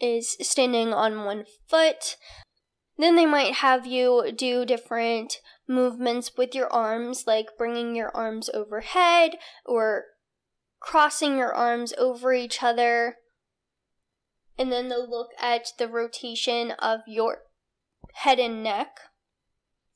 is 0.00 0.38
standing 0.40 0.94
on 0.94 1.26
one 1.26 1.44
foot. 1.68 2.16
Then 2.96 3.16
they 3.16 3.26
might 3.26 3.56
have 3.56 3.86
you 3.86 4.32
do 4.34 4.64
different 4.64 5.40
movements 5.68 6.32
with 6.38 6.54
your 6.54 6.72
arms, 6.72 7.24
like 7.26 7.58
bringing 7.58 7.94
your 7.94 8.10
arms 8.16 8.48
overhead 8.54 9.32
or 9.66 10.04
crossing 10.82 11.38
your 11.38 11.54
arms 11.54 11.94
over 11.96 12.32
each 12.32 12.62
other. 12.62 13.16
And 14.58 14.70
then 14.70 14.88
they'll 14.88 15.08
look 15.08 15.30
at 15.40 15.68
the 15.78 15.88
rotation 15.88 16.72
of 16.72 17.00
your 17.06 17.38
head 18.14 18.38
and 18.38 18.62
neck. 18.62 18.98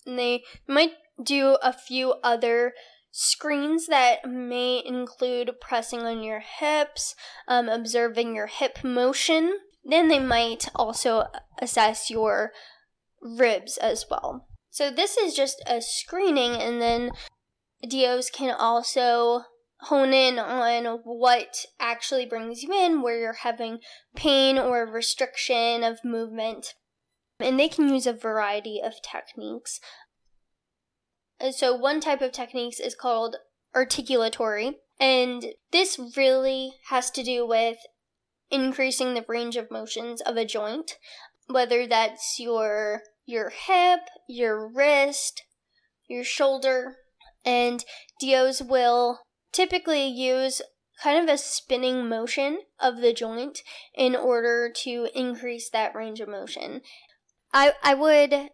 And 0.07 0.19
they 0.19 0.45
might 0.67 0.93
do 1.23 1.59
a 1.63 1.73
few 1.73 2.15
other 2.23 2.73
screens 3.11 3.87
that 3.87 4.29
may 4.29 4.83
include 4.85 5.61
pressing 5.61 6.03
on 6.03 6.23
your 6.23 6.41
hips, 6.41 7.15
um, 7.49 7.69
observing 7.69 8.35
your 8.35 8.47
hip 8.47 8.85
motion. 8.85 9.59
Then 9.85 10.09
they 10.09 10.19
might 10.19 10.69
also 10.75 11.25
assess 11.61 12.11
your 12.11 12.53
ribs 13.21 13.77
as 13.79 14.07
well. 14.11 14.47
So 14.71 14.91
this 14.91 15.17
is 15.17 15.35
just 15.35 15.63
a 15.67 15.81
screening, 15.81 16.53
and 16.61 16.83
then 16.83 17.11
DOs 17.89 18.29
can 18.31 18.55
also 18.55 19.45
hone 19.87 20.13
in 20.13 20.39
on 20.39 21.01
what 21.05 21.65
actually 21.79 22.27
brings 22.27 22.63
you 22.63 22.73
in, 22.73 23.03
where 23.03 23.19
you're 23.19 23.33
having 23.33 23.79
pain 24.15 24.59
or 24.59 24.85
restriction 24.85 25.85
of 25.85 26.05
movement. 26.05 26.75
And 27.39 27.59
they 27.59 27.69
can 27.69 27.89
use 27.89 28.07
a 28.07 28.13
variety 28.13 28.81
of 28.83 28.95
techniques. 29.03 29.79
So, 31.51 31.75
one 31.77 32.01
type 32.01 32.23
of 32.23 32.33
techniques 32.33 32.81
is 32.81 32.95
called 32.95 33.37
articulatory, 33.75 34.77
and 34.99 35.45
this 35.71 36.01
really 36.17 36.73
has 36.89 37.11
to 37.11 37.23
do 37.23 37.47
with 37.47 37.77
increasing 38.51 39.15
the 39.15 39.25
range 39.29 39.57
of 39.57 39.71
motions 39.71 40.23
of 40.23 40.37
a 40.37 40.47
joint, 40.47 40.97
whether 41.47 41.87
that's 41.87 42.41
your 42.41 43.03
your 43.27 43.51
hip, 43.51 44.01
your 44.29 44.67
wrist, 44.67 45.43
your 46.09 46.25
shoulder, 46.25 46.97
and 47.45 47.85
DOs 48.21 48.63
will 48.63 49.21
typically 49.57 50.07
use 50.07 50.61
kind 51.03 51.19
of 51.19 51.35
a 51.35 51.39
spinning 51.39 52.09
motion 52.09 52.61
of 52.79 52.99
the 52.99 53.13
joint 53.13 53.63
in 53.95 54.15
order 54.15 54.71
to 54.71 55.09
increase 55.15 55.71
that 55.71 55.95
range 55.95 56.21
of 56.21 56.29
motion. 56.29 56.83
I 57.53 57.73
I 57.83 57.95
would 57.95 58.51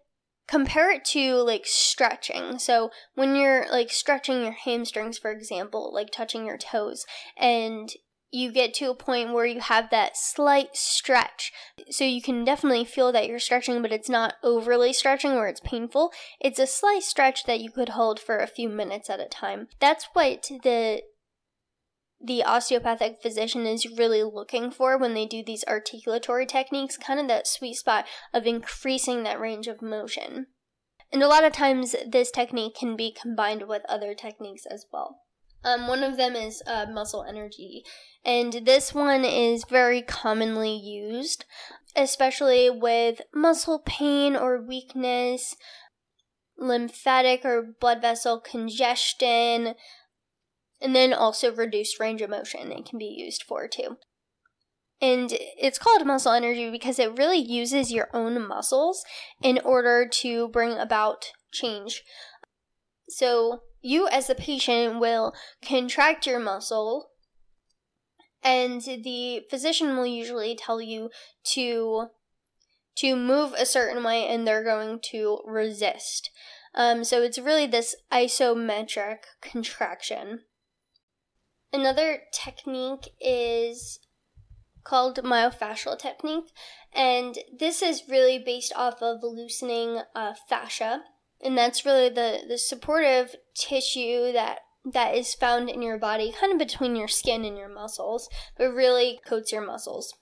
compare 0.46 0.90
it 0.92 1.04
to 1.06 1.36
like 1.36 1.66
stretching. 1.66 2.58
So 2.58 2.90
when 3.14 3.34
you're 3.34 3.66
like 3.70 3.90
stretching 3.90 4.42
your 4.42 4.52
hamstrings 4.52 5.18
for 5.18 5.32
example, 5.32 5.92
like 5.92 6.10
touching 6.10 6.46
your 6.46 6.58
toes 6.58 7.04
and 7.36 7.92
you 8.32 8.50
get 8.50 8.72
to 8.74 8.90
a 8.90 8.94
point 8.94 9.32
where 9.32 9.44
you 9.44 9.60
have 9.60 9.90
that 9.90 10.16
slight 10.16 10.74
stretch. 10.74 11.52
So 11.90 12.04
you 12.04 12.22
can 12.22 12.44
definitely 12.44 12.86
feel 12.86 13.12
that 13.12 13.28
you're 13.28 13.38
stretching, 13.38 13.82
but 13.82 13.92
it's 13.92 14.08
not 14.08 14.34
overly 14.42 14.94
stretching 14.94 15.34
where 15.34 15.48
it's 15.48 15.60
painful. 15.60 16.12
It's 16.40 16.58
a 16.58 16.66
slight 16.66 17.02
stretch 17.02 17.44
that 17.44 17.60
you 17.60 17.70
could 17.70 17.90
hold 17.90 18.18
for 18.18 18.38
a 18.38 18.46
few 18.46 18.70
minutes 18.70 19.10
at 19.10 19.20
a 19.20 19.26
time. 19.26 19.68
That's 19.78 20.08
what 20.14 20.48
the 20.62 21.02
the 22.24 22.44
osteopathic 22.44 23.20
physician 23.20 23.66
is 23.66 23.98
really 23.98 24.22
looking 24.22 24.70
for 24.70 24.96
when 24.96 25.12
they 25.12 25.26
do 25.26 25.42
these 25.44 25.64
articulatory 25.64 26.46
techniques, 26.46 26.96
kind 26.96 27.18
of 27.18 27.26
that 27.26 27.48
sweet 27.48 27.74
spot 27.74 28.06
of 28.32 28.46
increasing 28.46 29.24
that 29.24 29.40
range 29.40 29.66
of 29.66 29.82
motion. 29.82 30.46
And 31.12 31.22
a 31.22 31.28
lot 31.28 31.44
of 31.44 31.52
times, 31.52 31.96
this 32.08 32.30
technique 32.30 32.76
can 32.76 32.96
be 32.96 33.12
combined 33.12 33.66
with 33.66 33.82
other 33.88 34.14
techniques 34.14 34.64
as 34.64 34.86
well. 34.92 35.21
Um, 35.64 35.86
one 35.86 36.02
of 36.02 36.16
them 36.16 36.34
is 36.34 36.62
uh, 36.66 36.86
muscle 36.90 37.24
energy, 37.28 37.84
and 38.24 38.52
this 38.64 38.92
one 38.92 39.24
is 39.24 39.64
very 39.64 40.02
commonly 40.02 40.74
used, 40.74 41.44
especially 41.94 42.68
with 42.68 43.20
muscle 43.34 43.80
pain 43.84 44.34
or 44.34 44.60
weakness, 44.60 45.54
lymphatic 46.58 47.44
or 47.44 47.74
blood 47.80 48.00
vessel 48.00 48.40
congestion, 48.40 49.74
and 50.80 50.96
then 50.96 51.12
also 51.12 51.54
reduced 51.54 52.00
range 52.00 52.22
of 52.22 52.30
motion. 52.30 52.72
It 52.72 52.86
can 52.86 52.98
be 52.98 53.04
used 53.06 53.44
for 53.44 53.68
too. 53.68 53.98
And 55.00 55.32
it's 55.58 55.80
called 55.80 56.06
muscle 56.06 56.32
energy 56.32 56.70
because 56.70 57.00
it 57.00 57.18
really 57.18 57.38
uses 57.38 57.92
your 57.92 58.08
own 58.14 58.46
muscles 58.46 59.04
in 59.42 59.58
order 59.64 60.08
to 60.08 60.48
bring 60.48 60.78
about 60.78 61.32
change. 61.52 62.02
So, 63.08 63.60
you 63.82 64.08
as 64.08 64.28
the 64.28 64.34
patient 64.34 65.00
will 65.00 65.34
contract 65.62 66.26
your 66.26 66.38
muscle 66.38 67.10
and 68.42 68.80
the 68.80 69.42
physician 69.50 69.96
will 69.96 70.06
usually 70.06 70.54
tell 70.54 70.80
you 70.80 71.10
to 71.44 72.06
to 72.94 73.16
move 73.16 73.54
a 73.54 73.64
certain 73.64 74.04
way 74.04 74.26
and 74.26 74.46
they're 74.46 74.64
going 74.64 75.00
to 75.02 75.38
resist. 75.46 76.30
Um, 76.74 77.04
so 77.04 77.22
it's 77.22 77.38
really 77.38 77.66
this 77.66 77.94
isometric 78.12 79.18
contraction. 79.40 80.40
Another 81.72 82.20
technique 82.34 83.08
is 83.18 83.98
called 84.84 85.16
myofascial 85.22 85.98
technique 85.98 86.50
and 86.92 87.38
this 87.58 87.80
is 87.80 88.02
really 88.10 88.38
based 88.38 88.72
off 88.74 89.00
of 89.00 89.22
loosening 89.22 90.02
uh, 90.14 90.34
fascia 90.48 91.02
and 91.42 91.56
that's 91.56 91.84
really 91.84 92.08
the 92.08 92.40
the 92.48 92.58
supportive 92.58 93.36
tissue 93.54 94.32
that 94.32 94.60
that 94.84 95.14
is 95.14 95.34
found 95.34 95.68
in 95.68 95.82
your 95.82 95.98
body 95.98 96.32
kind 96.38 96.52
of 96.52 96.58
between 96.58 96.96
your 96.96 97.08
skin 97.08 97.44
and 97.44 97.56
your 97.56 97.68
muscles 97.68 98.28
but 98.56 98.72
really 98.72 99.20
coats 99.26 99.52
your 99.52 99.64
muscles. 99.64 100.14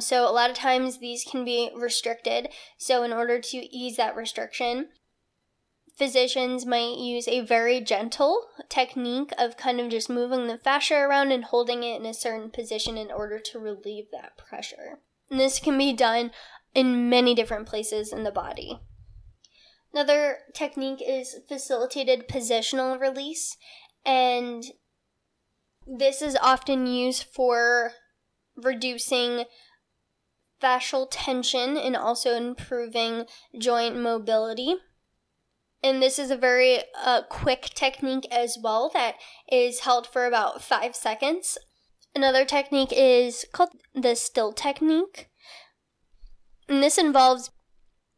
So 0.00 0.28
a 0.28 0.30
lot 0.30 0.50
of 0.50 0.56
times 0.56 0.98
these 0.98 1.24
can 1.24 1.44
be 1.44 1.70
restricted. 1.74 2.50
So 2.76 3.02
in 3.02 3.12
order 3.12 3.40
to 3.40 3.56
ease 3.56 3.96
that 3.96 4.14
restriction 4.14 4.88
physicians 5.98 6.64
might 6.64 6.96
use 6.96 7.26
a 7.26 7.40
very 7.40 7.80
gentle 7.80 8.46
technique 8.68 9.32
of 9.36 9.56
kind 9.56 9.80
of 9.80 9.90
just 9.90 10.08
moving 10.08 10.46
the 10.46 10.56
fascia 10.56 10.94
around 10.94 11.32
and 11.32 11.46
holding 11.46 11.82
it 11.82 12.00
in 12.00 12.06
a 12.06 12.14
certain 12.14 12.50
position 12.50 12.96
in 12.96 13.10
order 13.10 13.40
to 13.40 13.58
relieve 13.58 14.06
that 14.12 14.38
pressure. 14.38 15.00
And 15.28 15.40
this 15.40 15.58
can 15.58 15.76
be 15.76 15.92
done 15.92 16.30
in 16.72 17.10
many 17.10 17.34
different 17.34 17.66
places 17.66 18.12
in 18.12 18.22
the 18.22 18.30
body 18.30 18.78
Another 19.92 20.38
technique 20.54 21.02
is 21.06 21.36
facilitated 21.48 22.28
positional 22.28 23.00
release, 23.00 23.56
and 24.04 24.64
this 25.86 26.20
is 26.20 26.36
often 26.42 26.86
used 26.86 27.24
for 27.24 27.92
reducing 28.56 29.44
fascial 30.62 31.06
tension 31.10 31.76
and 31.76 31.96
also 31.96 32.34
improving 32.34 33.24
joint 33.58 33.96
mobility. 33.96 34.76
And 35.82 36.02
this 36.02 36.18
is 36.18 36.30
a 36.30 36.36
very 36.36 36.80
uh, 37.00 37.22
quick 37.28 37.70
technique 37.74 38.26
as 38.32 38.58
well 38.60 38.90
that 38.92 39.14
is 39.50 39.80
held 39.80 40.06
for 40.06 40.26
about 40.26 40.62
five 40.62 40.96
seconds. 40.96 41.56
Another 42.14 42.44
technique 42.44 42.92
is 42.92 43.44
called 43.52 43.70
the 43.94 44.16
Still 44.16 44.52
technique. 44.52 45.28
And 46.68 46.82
this 46.82 46.98
involves 46.98 47.50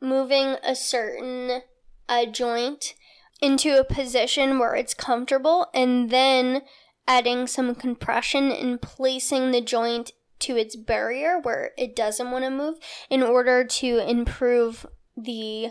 moving 0.01 0.57
a 0.63 0.75
certain 0.75 1.63
uh, 2.09 2.27
joint 2.27 2.95
into 3.41 3.79
a 3.79 3.85
position 3.85 4.59
where 4.59 4.75
it's 4.75 4.95
comfortable 4.95 5.69
and 5.75 6.11
then 6.11 6.63
adding 7.07 7.47
some 7.47 7.75
compression 7.75 8.51
and 8.51 8.81
placing 8.81 9.51
the 9.51 9.61
joint 9.61 10.13
to 10.39 10.57
its 10.57 10.77
barrier 10.77 11.39
where 11.39 11.73
it 11.77 11.95
doesn't 11.95 12.31
want 12.31 12.45
to 12.45 12.51
move 12.51 12.77
in 13.09 13.23
order 13.23 13.65
to 13.65 13.99
improve 13.99 14.87
the 15.17 15.71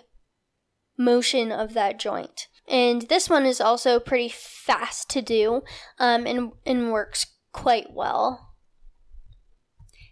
motion 0.98 1.52
of 1.52 1.74
that 1.74 2.00
joint. 2.00 2.48
And 2.68 3.04
this 3.04 3.30
one 3.30 3.46
is 3.46 3.60
also 3.60 4.00
pretty 4.00 4.30
fast 4.30 5.10
to 5.12 5.22
do 5.22 5.62
um, 5.98 6.28
and, 6.28 6.52
and 6.66 6.92
works 6.92 7.26
quite 7.52 7.92
well. 7.92 8.54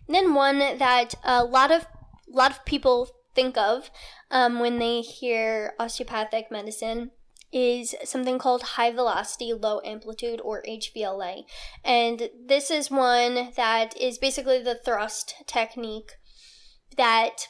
And 0.07 0.15
then 0.15 0.33
one 0.33 0.59
that 0.59 1.13
a 1.23 1.43
lot 1.43 1.71
of 1.71 1.83
a 1.83 2.35
lot 2.35 2.51
of 2.51 2.65
people 2.65 3.09
think 3.37 3.55
of 3.55 3.91
um, 4.31 4.59
when 4.59 4.79
they 4.79 5.01
hear 5.01 5.73
osteopathic 5.79 6.49
medicine 6.49 7.11
is 7.53 7.95
something 8.03 8.39
called 8.39 8.63
high 8.63 8.91
velocity 8.91 9.53
low 9.53 9.79
amplitude 9.85 10.41
or 10.43 10.63
HVLA. 10.67 11.43
And 11.85 12.29
this 12.45 12.71
is 12.71 12.89
one 12.89 13.51
that 13.55 13.95
is 13.95 14.17
basically 14.17 14.61
the 14.63 14.79
thrust 14.83 15.35
technique 15.45 16.13
that 16.97 17.47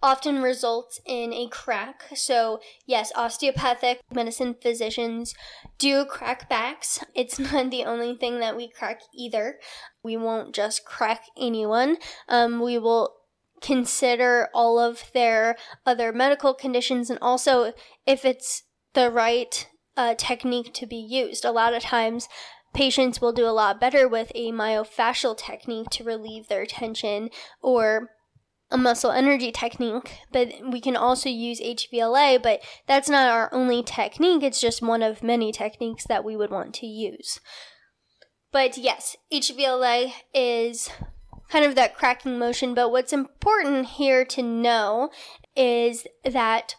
often 0.00 0.40
results 0.40 1.00
in 1.04 1.32
a 1.32 1.48
crack. 1.48 2.04
So, 2.14 2.60
yes, 2.86 3.10
osteopathic 3.16 4.02
medicine 4.14 4.54
physicians 4.62 5.34
do 5.78 6.04
crack 6.04 6.48
backs. 6.48 7.04
It's 7.12 7.38
not 7.52 7.72
the 7.72 7.84
only 7.84 8.14
thing 8.16 8.38
that 8.38 8.56
we 8.56 8.68
crack 8.70 9.00
either. 9.12 9.58
We 10.04 10.16
won't 10.16 10.54
just 10.54 10.84
crack 10.84 11.24
anyone. 11.36 11.96
Um, 12.28 12.60
we 12.60 12.78
will 12.78 13.14
consider 13.64 14.48
all 14.52 14.78
of 14.78 15.10
their 15.14 15.56
other 15.86 16.12
medical 16.12 16.52
conditions 16.52 17.08
and 17.08 17.18
also 17.22 17.72
if 18.06 18.24
it's 18.24 18.64
the 18.92 19.10
right 19.10 19.66
uh, 19.96 20.14
technique 20.14 20.74
to 20.74 20.86
be 20.86 20.96
used. 20.96 21.44
A 21.44 21.50
lot 21.50 21.72
of 21.72 21.82
times, 21.82 22.28
patients 22.74 23.20
will 23.20 23.32
do 23.32 23.46
a 23.46 23.56
lot 23.56 23.80
better 23.80 24.06
with 24.06 24.30
a 24.34 24.52
myofascial 24.52 25.36
technique 25.36 25.88
to 25.90 26.04
relieve 26.04 26.48
their 26.48 26.66
tension 26.66 27.30
or 27.62 28.10
a 28.70 28.76
muscle 28.76 29.10
energy 29.10 29.52
technique, 29.52 30.18
but 30.32 30.52
we 30.70 30.80
can 30.80 30.96
also 30.96 31.28
use 31.28 31.60
HVLA, 31.60 32.42
but 32.42 32.60
that's 32.86 33.08
not 33.08 33.30
our 33.30 33.48
only 33.52 33.82
technique, 33.82 34.42
it's 34.42 34.60
just 34.60 34.82
one 34.82 35.02
of 35.02 35.22
many 35.22 35.52
techniques 35.52 36.04
that 36.08 36.24
we 36.24 36.36
would 36.36 36.50
want 36.50 36.74
to 36.74 36.86
use. 36.86 37.40
But 38.50 38.76
yes, 38.76 39.16
HVLA 39.32 40.12
is 40.34 40.90
kind 41.48 41.64
of 41.64 41.74
that 41.74 41.96
cracking 41.96 42.38
motion. 42.38 42.74
But 42.74 42.90
what's 42.90 43.12
important 43.12 43.86
here 43.86 44.24
to 44.26 44.42
know 44.42 45.10
is 45.56 46.06
that 46.24 46.76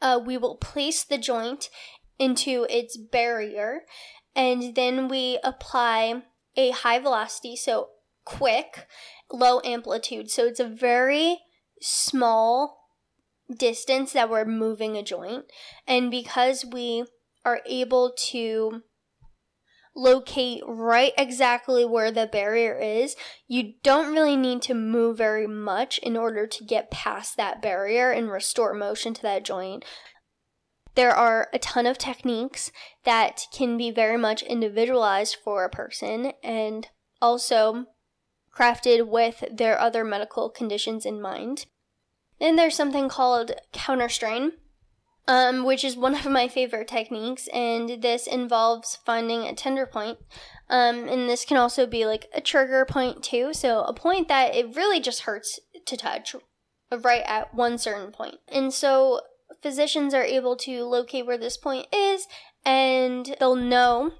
uh, 0.00 0.20
we 0.24 0.36
will 0.36 0.56
place 0.56 1.04
the 1.04 1.18
joint 1.18 1.68
into 2.18 2.66
its 2.70 2.96
barrier 2.96 3.80
and 4.34 4.74
then 4.74 5.08
we 5.08 5.38
apply 5.42 6.22
a 6.56 6.70
high 6.70 6.98
velocity, 6.98 7.56
so 7.56 7.88
quick, 8.24 8.86
low 9.32 9.60
amplitude. 9.64 10.30
So 10.30 10.44
it's 10.44 10.60
a 10.60 10.68
very 10.68 11.38
small 11.80 12.78
distance 13.54 14.12
that 14.12 14.28
we're 14.28 14.44
moving 14.44 14.96
a 14.96 15.02
joint. 15.02 15.44
And 15.86 16.10
because 16.10 16.64
we 16.64 17.04
are 17.44 17.60
able 17.66 18.12
to 18.28 18.82
locate 19.96 20.62
right 20.66 21.12
exactly 21.16 21.84
where 21.84 22.12
the 22.12 22.26
barrier 22.26 22.78
is. 22.78 23.16
You 23.48 23.72
don't 23.82 24.12
really 24.12 24.36
need 24.36 24.62
to 24.62 24.74
move 24.74 25.18
very 25.18 25.46
much 25.46 25.98
in 25.98 26.16
order 26.16 26.46
to 26.46 26.64
get 26.64 26.90
past 26.90 27.36
that 27.36 27.62
barrier 27.62 28.12
and 28.12 28.30
restore 28.30 28.74
motion 28.74 29.14
to 29.14 29.22
that 29.22 29.44
joint. 29.44 29.84
There 30.94 31.14
are 31.14 31.48
a 31.52 31.58
ton 31.58 31.86
of 31.86 31.98
techniques 31.98 32.70
that 33.04 33.46
can 33.52 33.76
be 33.76 33.90
very 33.90 34.16
much 34.16 34.42
individualized 34.42 35.36
for 35.42 35.64
a 35.64 35.70
person 35.70 36.32
and 36.42 36.88
also 37.20 37.86
crafted 38.54 39.08
with 39.08 39.44
their 39.50 39.78
other 39.78 40.04
medical 40.04 40.48
conditions 40.48 41.04
in 41.04 41.20
mind. 41.20 41.66
Then 42.38 42.56
there's 42.56 42.76
something 42.76 43.08
called 43.08 43.52
counter 43.72 44.08
strain, 44.08 44.52
um, 45.28 45.64
which 45.64 45.84
is 45.84 45.96
one 45.96 46.14
of 46.14 46.26
my 46.26 46.48
favorite 46.48 46.88
techniques, 46.88 47.48
and 47.52 48.02
this 48.02 48.26
involves 48.26 48.98
finding 49.04 49.42
a 49.42 49.54
tender 49.54 49.86
point. 49.86 50.18
Um, 50.68 51.08
and 51.08 51.28
this 51.28 51.44
can 51.44 51.56
also 51.56 51.86
be 51.86 52.06
like 52.06 52.26
a 52.34 52.40
trigger 52.40 52.84
point 52.84 53.22
too, 53.22 53.52
so 53.52 53.82
a 53.82 53.92
point 53.92 54.28
that 54.28 54.54
it 54.54 54.74
really 54.74 55.00
just 55.00 55.22
hurts 55.22 55.60
to 55.84 55.96
touch 55.96 56.34
right 56.90 57.22
at 57.26 57.54
one 57.54 57.78
certain 57.78 58.12
point. 58.12 58.36
And 58.48 58.72
so 58.72 59.20
physicians 59.62 60.14
are 60.14 60.24
able 60.24 60.56
to 60.56 60.84
locate 60.84 61.26
where 61.26 61.38
this 61.38 61.56
point 61.56 61.86
is, 61.92 62.26
and 62.64 63.36
they'll 63.38 63.56
know 63.56 64.12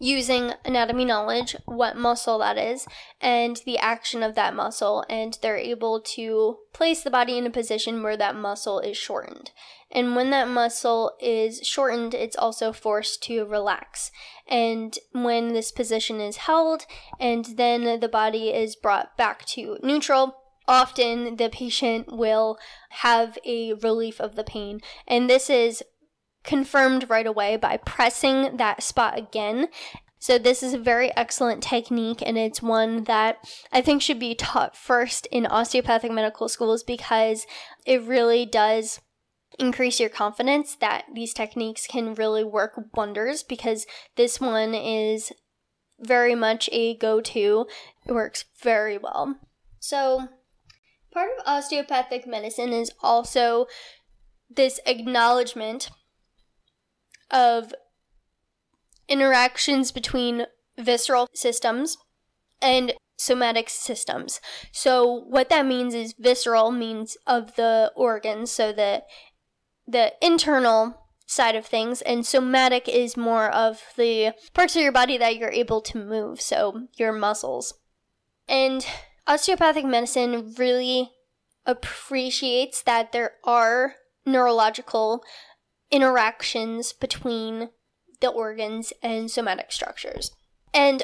using 0.00 0.54
anatomy 0.64 1.04
knowledge 1.04 1.54
what 1.66 1.96
muscle 1.96 2.38
that 2.38 2.56
is 2.56 2.86
and 3.20 3.60
the 3.66 3.78
action 3.78 4.22
of 4.22 4.34
that 4.34 4.56
muscle 4.56 5.04
and 5.10 5.38
they're 5.42 5.58
able 5.58 6.00
to 6.00 6.56
place 6.72 7.02
the 7.02 7.10
body 7.10 7.36
in 7.36 7.46
a 7.46 7.50
position 7.50 8.02
where 8.02 8.16
that 8.16 8.34
muscle 8.34 8.80
is 8.80 8.96
shortened. 8.96 9.50
And 9.92 10.16
when 10.16 10.30
that 10.30 10.48
muscle 10.48 11.12
is 11.20 11.60
shortened 11.62 12.14
it's 12.14 12.36
also 12.36 12.72
forced 12.72 13.22
to 13.24 13.44
relax. 13.44 14.10
And 14.48 14.98
when 15.12 15.52
this 15.52 15.70
position 15.70 16.18
is 16.18 16.38
held 16.38 16.86
and 17.20 17.44
then 17.56 18.00
the 18.00 18.08
body 18.08 18.48
is 18.48 18.76
brought 18.76 19.16
back 19.18 19.44
to 19.46 19.78
neutral 19.82 20.36
often 20.66 21.36
the 21.36 21.50
patient 21.50 22.10
will 22.10 22.56
have 22.88 23.36
a 23.44 23.74
relief 23.74 24.18
of 24.20 24.34
the 24.34 24.44
pain. 24.44 24.80
And 25.06 25.28
this 25.28 25.50
is 25.50 25.82
confirmed 26.44 27.08
right 27.08 27.26
away 27.26 27.56
by 27.56 27.76
pressing 27.78 28.56
that 28.56 28.82
spot 28.82 29.18
again. 29.18 29.68
So, 30.18 30.36
this 30.36 30.62
is 30.62 30.74
a 30.74 30.78
very 30.78 31.10
excellent 31.16 31.62
technique, 31.62 32.22
and 32.24 32.36
it's 32.36 32.60
one 32.60 33.04
that 33.04 33.38
I 33.72 33.80
think 33.80 34.02
should 34.02 34.18
be 34.18 34.34
taught 34.34 34.76
first 34.76 35.26
in 35.32 35.46
osteopathic 35.46 36.12
medical 36.12 36.48
schools 36.48 36.82
because 36.82 37.46
it 37.86 38.02
really 38.02 38.44
does 38.44 39.00
increase 39.58 39.98
your 39.98 40.10
confidence 40.10 40.76
that 40.76 41.04
these 41.14 41.32
techniques 41.32 41.86
can 41.86 42.14
really 42.14 42.44
work 42.44 42.78
wonders 42.94 43.42
because 43.42 43.86
this 44.16 44.40
one 44.40 44.74
is 44.74 45.32
very 45.98 46.34
much 46.34 46.68
a 46.72 46.96
go 46.96 47.20
to. 47.20 47.66
It 48.06 48.12
works 48.12 48.44
very 48.62 48.98
well. 48.98 49.36
So, 49.78 50.28
part 51.12 51.30
of 51.38 51.46
osteopathic 51.46 52.26
medicine 52.26 52.72
is 52.72 52.90
also 53.02 53.66
this 54.48 54.80
acknowledgement 54.86 55.90
of 57.30 57.74
interactions 59.08 59.92
between 59.92 60.46
visceral 60.78 61.28
systems 61.34 61.98
and 62.62 62.94
somatic 63.16 63.68
systems. 63.68 64.40
So 64.72 65.04
what 65.28 65.50
that 65.50 65.66
means 65.66 65.94
is 65.94 66.14
visceral 66.18 66.70
means 66.70 67.16
of 67.26 67.56
the 67.56 67.92
organs, 67.94 68.50
so 68.50 68.72
the 68.72 69.02
the 69.86 70.12
internal 70.22 70.96
side 71.26 71.54
of 71.56 71.66
things 71.66 72.00
and 72.02 72.24
somatic 72.24 72.88
is 72.88 73.16
more 73.16 73.50
of 73.50 73.82
the 73.96 74.32
parts 74.54 74.74
of 74.76 74.82
your 74.82 74.92
body 74.92 75.18
that 75.18 75.36
you're 75.36 75.50
able 75.50 75.80
to 75.80 75.98
move, 75.98 76.40
so 76.40 76.86
your 76.96 77.12
muscles. 77.12 77.74
And 78.48 78.86
osteopathic 79.26 79.84
medicine 79.84 80.54
really 80.56 81.10
appreciates 81.66 82.82
that 82.82 83.12
there 83.12 83.32
are 83.44 83.94
neurological 84.26 85.22
interactions 85.90 86.92
between 86.92 87.70
the 88.20 88.28
organs 88.28 88.92
and 89.02 89.30
somatic 89.30 89.72
structures. 89.72 90.32
And 90.72 91.02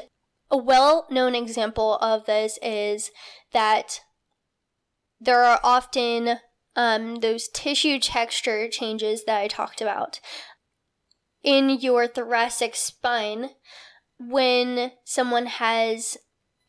a 0.49 0.57
well 0.57 1.07
known 1.09 1.35
example 1.35 1.97
of 1.97 2.25
this 2.25 2.57
is 2.61 3.11
that 3.53 4.01
there 5.19 5.43
are 5.43 5.59
often 5.63 6.37
um, 6.75 7.15
those 7.15 7.49
tissue 7.49 7.99
texture 7.99 8.69
changes 8.69 9.25
that 9.25 9.39
I 9.41 9.47
talked 9.47 9.81
about 9.81 10.19
in 11.43 11.69
your 11.69 12.07
thoracic 12.07 12.75
spine 12.75 13.49
when 14.19 14.91
someone 15.03 15.47
has 15.47 16.17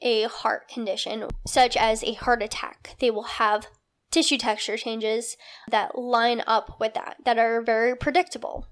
a 0.01 0.25
heart 0.25 0.69
condition, 0.69 1.27
such 1.47 1.77
as 1.77 2.03
a 2.05 2.15
heart 2.15 2.43
attack. 2.43 2.97
They 3.01 3.11
will 3.11 3.25
have 3.25 3.67
tissue 4.11 4.39
texture 4.39 4.77
changes 4.77 5.37
that 5.71 5.99
line 5.99 6.43
up 6.47 6.79
with 6.81 6.95
that, 6.95 7.17
that 7.25 7.39
are 7.39 7.63
very 7.63 7.97
predictable. 7.97 8.67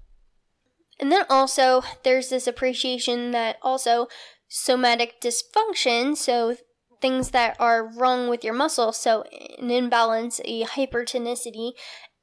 And 0.99 1.11
then 1.11 1.25
also, 1.29 1.83
there's 2.03 2.29
this 2.29 2.47
appreciation 2.47 3.31
that 3.31 3.57
also 3.61 4.07
somatic 4.47 5.21
dysfunction, 5.21 6.17
so 6.17 6.55
things 7.01 7.31
that 7.31 7.55
are 7.59 7.87
wrong 7.87 8.27
with 8.27 8.43
your 8.43 8.53
muscle, 8.53 8.91
so 8.91 9.23
an 9.59 9.69
imbalance, 9.69 10.41
a 10.45 10.63
hypertonicity, 10.63 11.73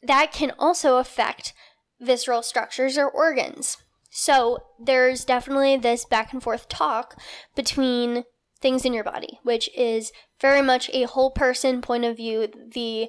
that 0.03 0.33
can 0.33 0.53
also 0.59 0.97
affect 0.97 1.55
visceral 2.01 2.43
structures 2.43 2.99
or 2.99 3.09
organs. 3.09 3.79
So 4.11 4.59
there's 4.81 5.25
definitely 5.25 5.77
this 5.77 6.05
back 6.05 6.33
and 6.33 6.43
forth 6.43 6.69
talk 6.69 7.21
between 7.55 8.25
things 8.65 8.87
in 8.87 8.95
your 8.95 9.05
body, 9.05 9.39
which 9.43 9.69
is 9.77 10.11
very 10.41 10.63
much 10.63 10.89
a 10.95 11.03
whole 11.03 11.31
person 11.31 11.83
point 11.83 12.03
of 12.03 12.17
view, 12.17 12.49
the 12.73 13.09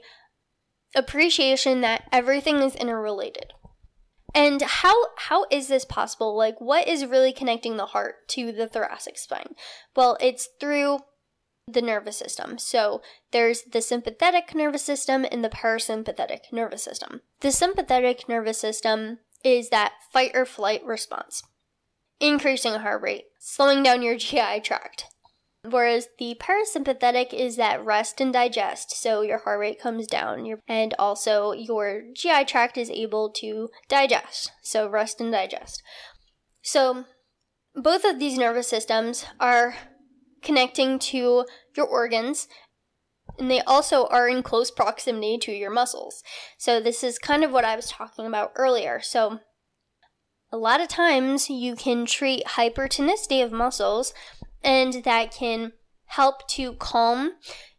appreciation 0.93 1.79
that 1.79 2.03
everything 2.11 2.57
is 2.57 2.75
interrelated. 2.75 3.53
And 4.33 4.61
how 4.61 4.93
how 5.17 5.45
is 5.49 5.69
this 5.69 5.85
possible? 5.85 6.35
Like 6.35 6.59
what 6.59 6.89
is 6.89 7.05
really 7.05 7.31
connecting 7.31 7.77
the 7.77 7.85
heart 7.85 8.27
to 8.31 8.51
the 8.51 8.67
thoracic 8.67 9.17
spine? 9.17 9.55
Well, 9.95 10.17
it's 10.19 10.49
through 10.59 10.99
the 11.65 11.81
nervous 11.81 12.17
system. 12.17 12.57
So 12.57 13.01
there's 13.31 13.63
the 13.63 13.81
sympathetic 13.81 14.53
nervous 14.53 14.83
system 14.83 15.25
and 15.31 15.41
the 15.41 15.49
parasympathetic 15.49 16.51
nervous 16.51 16.83
system. 16.83 17.21
The 17.39 17.53
sympathetic 17.53 18.27
nervous 18.27 18.59
system 18.59 19.19
is 19.41 19.69
that 19.69 19.93
fight 20.11 20.31
or 20.33 20.45
flight 20.45 20.83
response, 20.83 21.43
increasing 22.19 22.73
heart 22.73 23.01
rate, 23.01 23.27
slowing 23.39 23.83
down 23.83 24.01
your 24.01 24.17
GI 24.17 24.59
tract. 24.61 25.05
Whereas 25.69 26.09
the 26.19 26.35
parasympathetic 26.39 27.33
is 27.33 27.55
that 27.55 27.83
rest 27.83 28.21
and 28.21 28.33
digest, 28.33 28.91
so 29.01 29.21
your 29.21 29.39
heart 29.39 29.59
rate 29.59 29.79
comes 29.79 30.07
down, 30.07 30.45
your, 30.45 30.59
and 30.67 30.93
also 30.99 31.51
your 31.53 32.03
GI 32.13 32.45
tract 32.45 32.77
is 32.77 32.89
able 32.89 33.31
to 33.37 33.69
digest, 33.87 34.51
so 34.61 34.87
rest 34.87 35.21
and 35.21 35.31
digest. 35.31 35.81
So, 36.61 37.05
both 37.75 38.05
of 38.05 38.19
these 38.19 38.37
nervous 38.37 38.67
systems 38.67 39.25
are 39.39 39.75
connecting 40.41 40.99
to 40.99 41.45
your 41.75 41.87
organs, 41.87 42.47
and 43.39 43.49
they 43.49 43.61
also 43.61 44.07
are 44.07 44.27
in 44.27 44.43
close 44.43 44.71
proximity 44.71 45.37
to 45.39 45.51
your 45.51 45.71
muscles. 45.71 46.23
So, 46.57 46.79
this 46.79 47.03
is 47.03 47.17
kind 47.17 47.43
of 47.43 47.51
what 47.51 47.65
I 47.65 47.75
was 47.75 47.89
talking 47.89 48.25
about 48.25 48.51
earlier. 48.55 48.99
So, 49.01 49.39
a 50.51 50.57
lot 50.57 50.79
of 50.79 50.87
times 50.87 51.49
you 51.49 51.75
can 51.75 52.05
treat 52.05 52.45
hypertonicity 52.45 53.43
of 53.43 53.51
muscles 53.51 54.13
and 54.65 55.03
that 55.05 55.31
can 55.31 55.71
help 56.07 56.47
to 56.49 56.73
calm. 56.73 57.33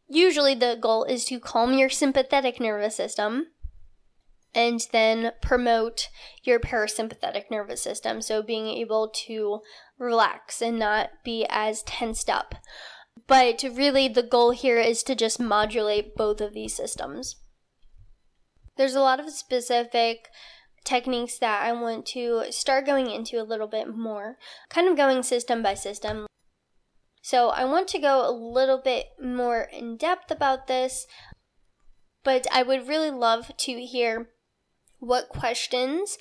Usually, 0.09 0.55
the 0.55 0.79
goal 0.81 1.05
is 1.05 1.25
to 1.27 1.41
calm 1.41 1.75
your 1.75 1.91
sympathetic 1.91 2.61
nervous 2.61 2.97
system 2.97 3.49
and 4.55 4.87
then 4.93 5.33
promote 5.43 6.09
your 6.45 6.61
parasympathetic 6.61 7.51
nervous 7.51 7.83
system. 7.83 8.23
So, 8.23 8.41
being 8.41 8.69
able 8.69 9.11
to 9.27 9.61
relax 9.99 10.63
and 10.63 10.79
not 10.79 11.11
be 11.25 11.45
as 11.51 11.83
tensed 11.83 12.31
up. 12.31 12.55
But 13.27 13.65
really, 13.65 14.07
the 14.07 14.23
goal 14.23 14.53
here 14.53 14.79
is 14.79 15.03
to 15.05 15.17
just 15.17 15.41
modulate 15.41 16.15
both 16.15 16.41
of 16.41 16.55
these 16.55 16.75
systems. 16.75 17.37
There's 18.77 18.95
a 18.95 19.01
lot 19.01 19.19
of 19.19 19.31
specific 19.31 20.29
techniques 20.85 21.39
that 21.39 21.65
I 21.65 21.73
want 21.73 22.07
to 22.07 22.45
start 22.51 22.87
going 22.87 23.11
into 23.11 23.43
a 23.43 23.43
little 23.43 23.67
bit 23.67 23.89
more, 23.89 24.37
kind 24.69 24.87
of 24.87 24.97
going 24.97 25.25
system 25.25 25.63
by 25.63 25.75
system. 25.75 26.27
So 27.27 27.49
I 27.49 27.65
want 27.65 27.89
to 27.89 27.99
go 27.99 28.25
a 28.25 28.31
little 28.31 28.79
bit 28.79 29.07
more 29.21 29.63
in 29.63 29.97
depth 29.97 30.31
about 30.31 30.69
this, 30.69 31.09
but 32.23 32.47
I 32.53 32.63
would 32.63 32.87
really 32.87 33.11
love 33.11 33.51
to 33.57 33.85
hear 33.85 34.29
what 35.01 35.29
questions 35.29 36.19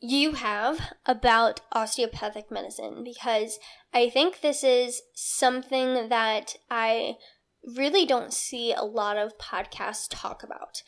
you 0.00 0.32
have 0.32 0.80
about 1.04 1.60
osteopathic 1.70 2.50
medicine 2.50 3.04
because 3.04 3.58
I 3.92 4.08
think 4.08 4.40
this 4.40 4.64
is 4.64 5.02
something 5.12 6.08
that 6.08 6.56
I 6.70 7.16
really 7.76 8.06
don't 8.06 8.32
see 8.32 8.72
a 8.72 8.84
lot 8.84 9.18
of 9.18 9.36
podcasts 9.36 10.06
talk 10.08 10.42
about. 10.42 10.80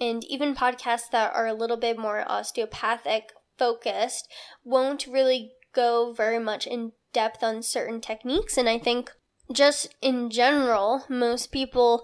And 0.00 0.24
even 0.24 0.54
podcasts 0.54 1.10
that 1.10 1.34
are 1.34 1.46
a 1.46 1.52
little 1.52 1.76
bit 1.76 1.98
more 1.98 2.24
osteopathic 2.26 3.34
focused 3.58 4.32
won't 4.64 5.06
really 5.06 5.52
go 5.74 6.14
very 6.14 6.38
much 6.38 6.66
in 6.66 6.92
depth 7.12 7.42
on 7.42 7.62
certain 7.62 8.00
techniques. 8.00 8.56
And 8.56 8.68
I 8.68 8.78
think 8.78 9.10
just 9.52 9.94
in 10.00 10.30
general, 10.30 11.04
most 11.08 11.52
people 11.52 12.02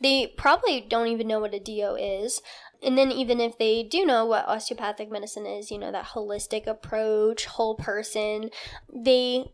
they 0.00 0.26
probably 0.26 0.80
don't 0.80 1.08
even 1.08 1.28
know 1.28 1.40
what 1.40 1.54
a 1.54 1.60
DO 1.60 1.96
is. 1.96 2.40
And 2.82 2.96
then, 2.96 3.12
even 3.12 3.40
if 3.40 3.58
they 3.58 3.82
do 3.82 4.06
know 4.06 4.24
what 4.24 4.48
osteopathic 4.48 5.10
medicine 5.10 5.44
is, 5.44 5.70
you 5.70 5.78
know, 5.78 5.92
that 5.92 6.06
holistic 6.14 6.66
approach, 6.66 7.44
whole 7.44 7.74
person, 7.74 8.48
they 8.90 9.44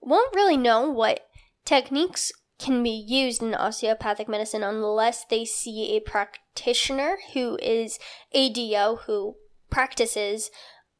won't 0.00 0.34
really 0.34 0.56
know 0.56 0.88
what 0.88 1.20
techniques 1.66 2.32
can 2.58 2.82
be 2.82 2.90
used 2.90 3.42
in 3.42 3.54
osteopathic 3.54 4.28
medicine 4.28 4.62
unless 4.62 5.26
they 5.26 5.44
see 5.44 5.94
a 5.94 6.00
practitioner 6.00 7.18
who 7.34 7.58
is 7.60 7.98
a 8.32 8.50
DO 8.50 9.00
who 9.06 9.34
practices 9.70 10.50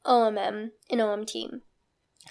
OMM 0.05 0.71
and 0.91 1.01
OMT. 1.01 1.61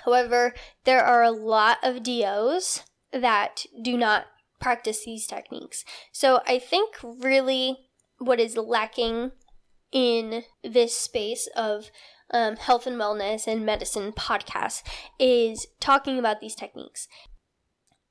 However, 0.06 0.54
there 0.84 1.04
are 1.04 1.24
a 1.24 1.32
lot 1.32 1.78
of 1.84 2.04
DOs 2.04 2.84
that 3.12 3.66
do 3.82 3.98
not 3.98 4.26
practice 4.60 5.06
these 5.06 5.28
techniques. 5.28 5.84
So 6.12 6.42
I 6.48 6.60
think 6.60 6.96
really 7.04 7.78
what 8.18 8.40
is 8.40 8.58
lacking 8.58 9.32
in 9.92 10.44
this 10.64 10.98
space 10.98 11.48
of 11.56 11.92
um, 12.32 12.56
health 12.56 12.88
and 12.88 13.00
wellness 13.00 13.46
and 13.46 13.66
medicine 13.66 14.12
podcasts 14.12 14.82
is 15.20 15.68
talking 15.80 16.18
about 16.18 16.40
these 16.42 16.56
techniques. 16.56 17.08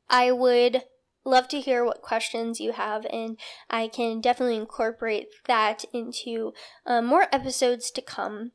I 0.08 0.30
would 0.30 0.82
love 1.24 1.48
to 1.48 1.60
hear 1.60 1.84
what 1.84 2.02
questions 2.02 2.60
you 2.60 2.72
have, 2.72 3.06
and 3.06 3.38
I 3.70 3.88
can 3.88 4.20
definitely 4.20 4.56
incorporate 4.56 5.28
that 5.46 5.84
into 5.92 6.52
uh, 6.86 7.02
more 7.02 7.26
episodes 7.32 7.90
to 7.92 8.02
come. 8.02 8.52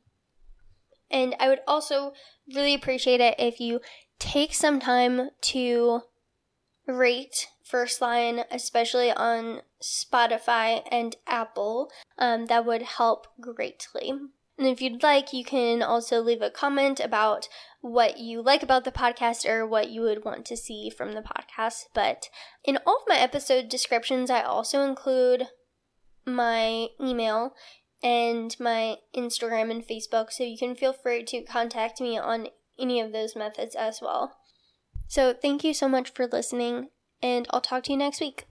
And 1.10 1.34
I 1.40 1.48
would 1.48 1.60
also 1.66 2.12
really 2.54 2.74
appreciate 2.74 3.20
it 3.20 3.34
if 3.38 3.60
you 3.60 3.80
take 4.18 4.54
some 4.54 4.80
time 4.80 5.30
to 5.40 6.02
rate 6.86 7.48
First 7.64 8.00
Line, 8.00 8.44
especially 8.50 9.12
on 9.12 9.60
Spotify 9.82 10.82
and 10.90 11.16
Apple. 11.26 11.90
Um, 12.18 12.46
that 12.46 12.64
would 12.64 12.82
help 12.82 13.26
greatly. 13.40 14.10
And 14.58 14.66
if 14.66 14.82
you'd 14.82 15.02
like, 15.02 15.32
you 15.32 15.44
can 15.44 15.82
also 15.82 16.20
leave 16.20 16.42
a 16.42 16.50
comment 16.50 16.98
about 16.98 17.48
what 17.80 18.18
you 18.18 18.42
like 18.42 18.62
about 18.62 18.84
the 18.84 18.90
podcast 18.90 19.48
or 19.48 19.64
what 19.64 19.90
you 19.90 20.00
would 20.00 20.24
want 20.24 20.44
to 20.46 20.56
see 20.56 20.90
from 20.90 21.12
the 21.12 21.22
podcast. 21.22 21.84
But 21.94 22.28
in 22.64 22.78
all 22.84 22.96
of 22.96 23.08
my 23.08 23.18
episode 23.18 23.68
descriptions, 23.68 24.30
I 24.30 24.42
also 24.42 24.82
include 24.82 25.48
my 26.26 26.88
email 27.00 27.54
and 28.02 28.54
my 28.60 28.96
Instagram 29.16 29.70
and 29.70 29.86
Facebook, 29.86 30.30
so 30.30 30.44
you 30.44 30.58
can 30.58 30.74
feel 30.74 30.92
free 30.92 31.24
to 31.24 31.42
contact 31.42 32.00
me 32.00 32.18
on 32.18 32.48
any 32.78 33.00
of 33.00 33.12
those 33.12 33.34
methods 33.34 33.74
as 33.74 34.00
well. 34.00 34.36
So, 35.08 35.32
thank 35.32 35.64
you 35.64 35.74
so 35.74 35.88
much 35.88 36.10
for 36.10 36.26
listening, 36.26 36.88
and 37.22 37.46
I'll 37.50 37.60
talk 37.60 37.84
to 37.84 37.92
you 37.92 37.98
next 37.98 38.20
week. 38.20 38.46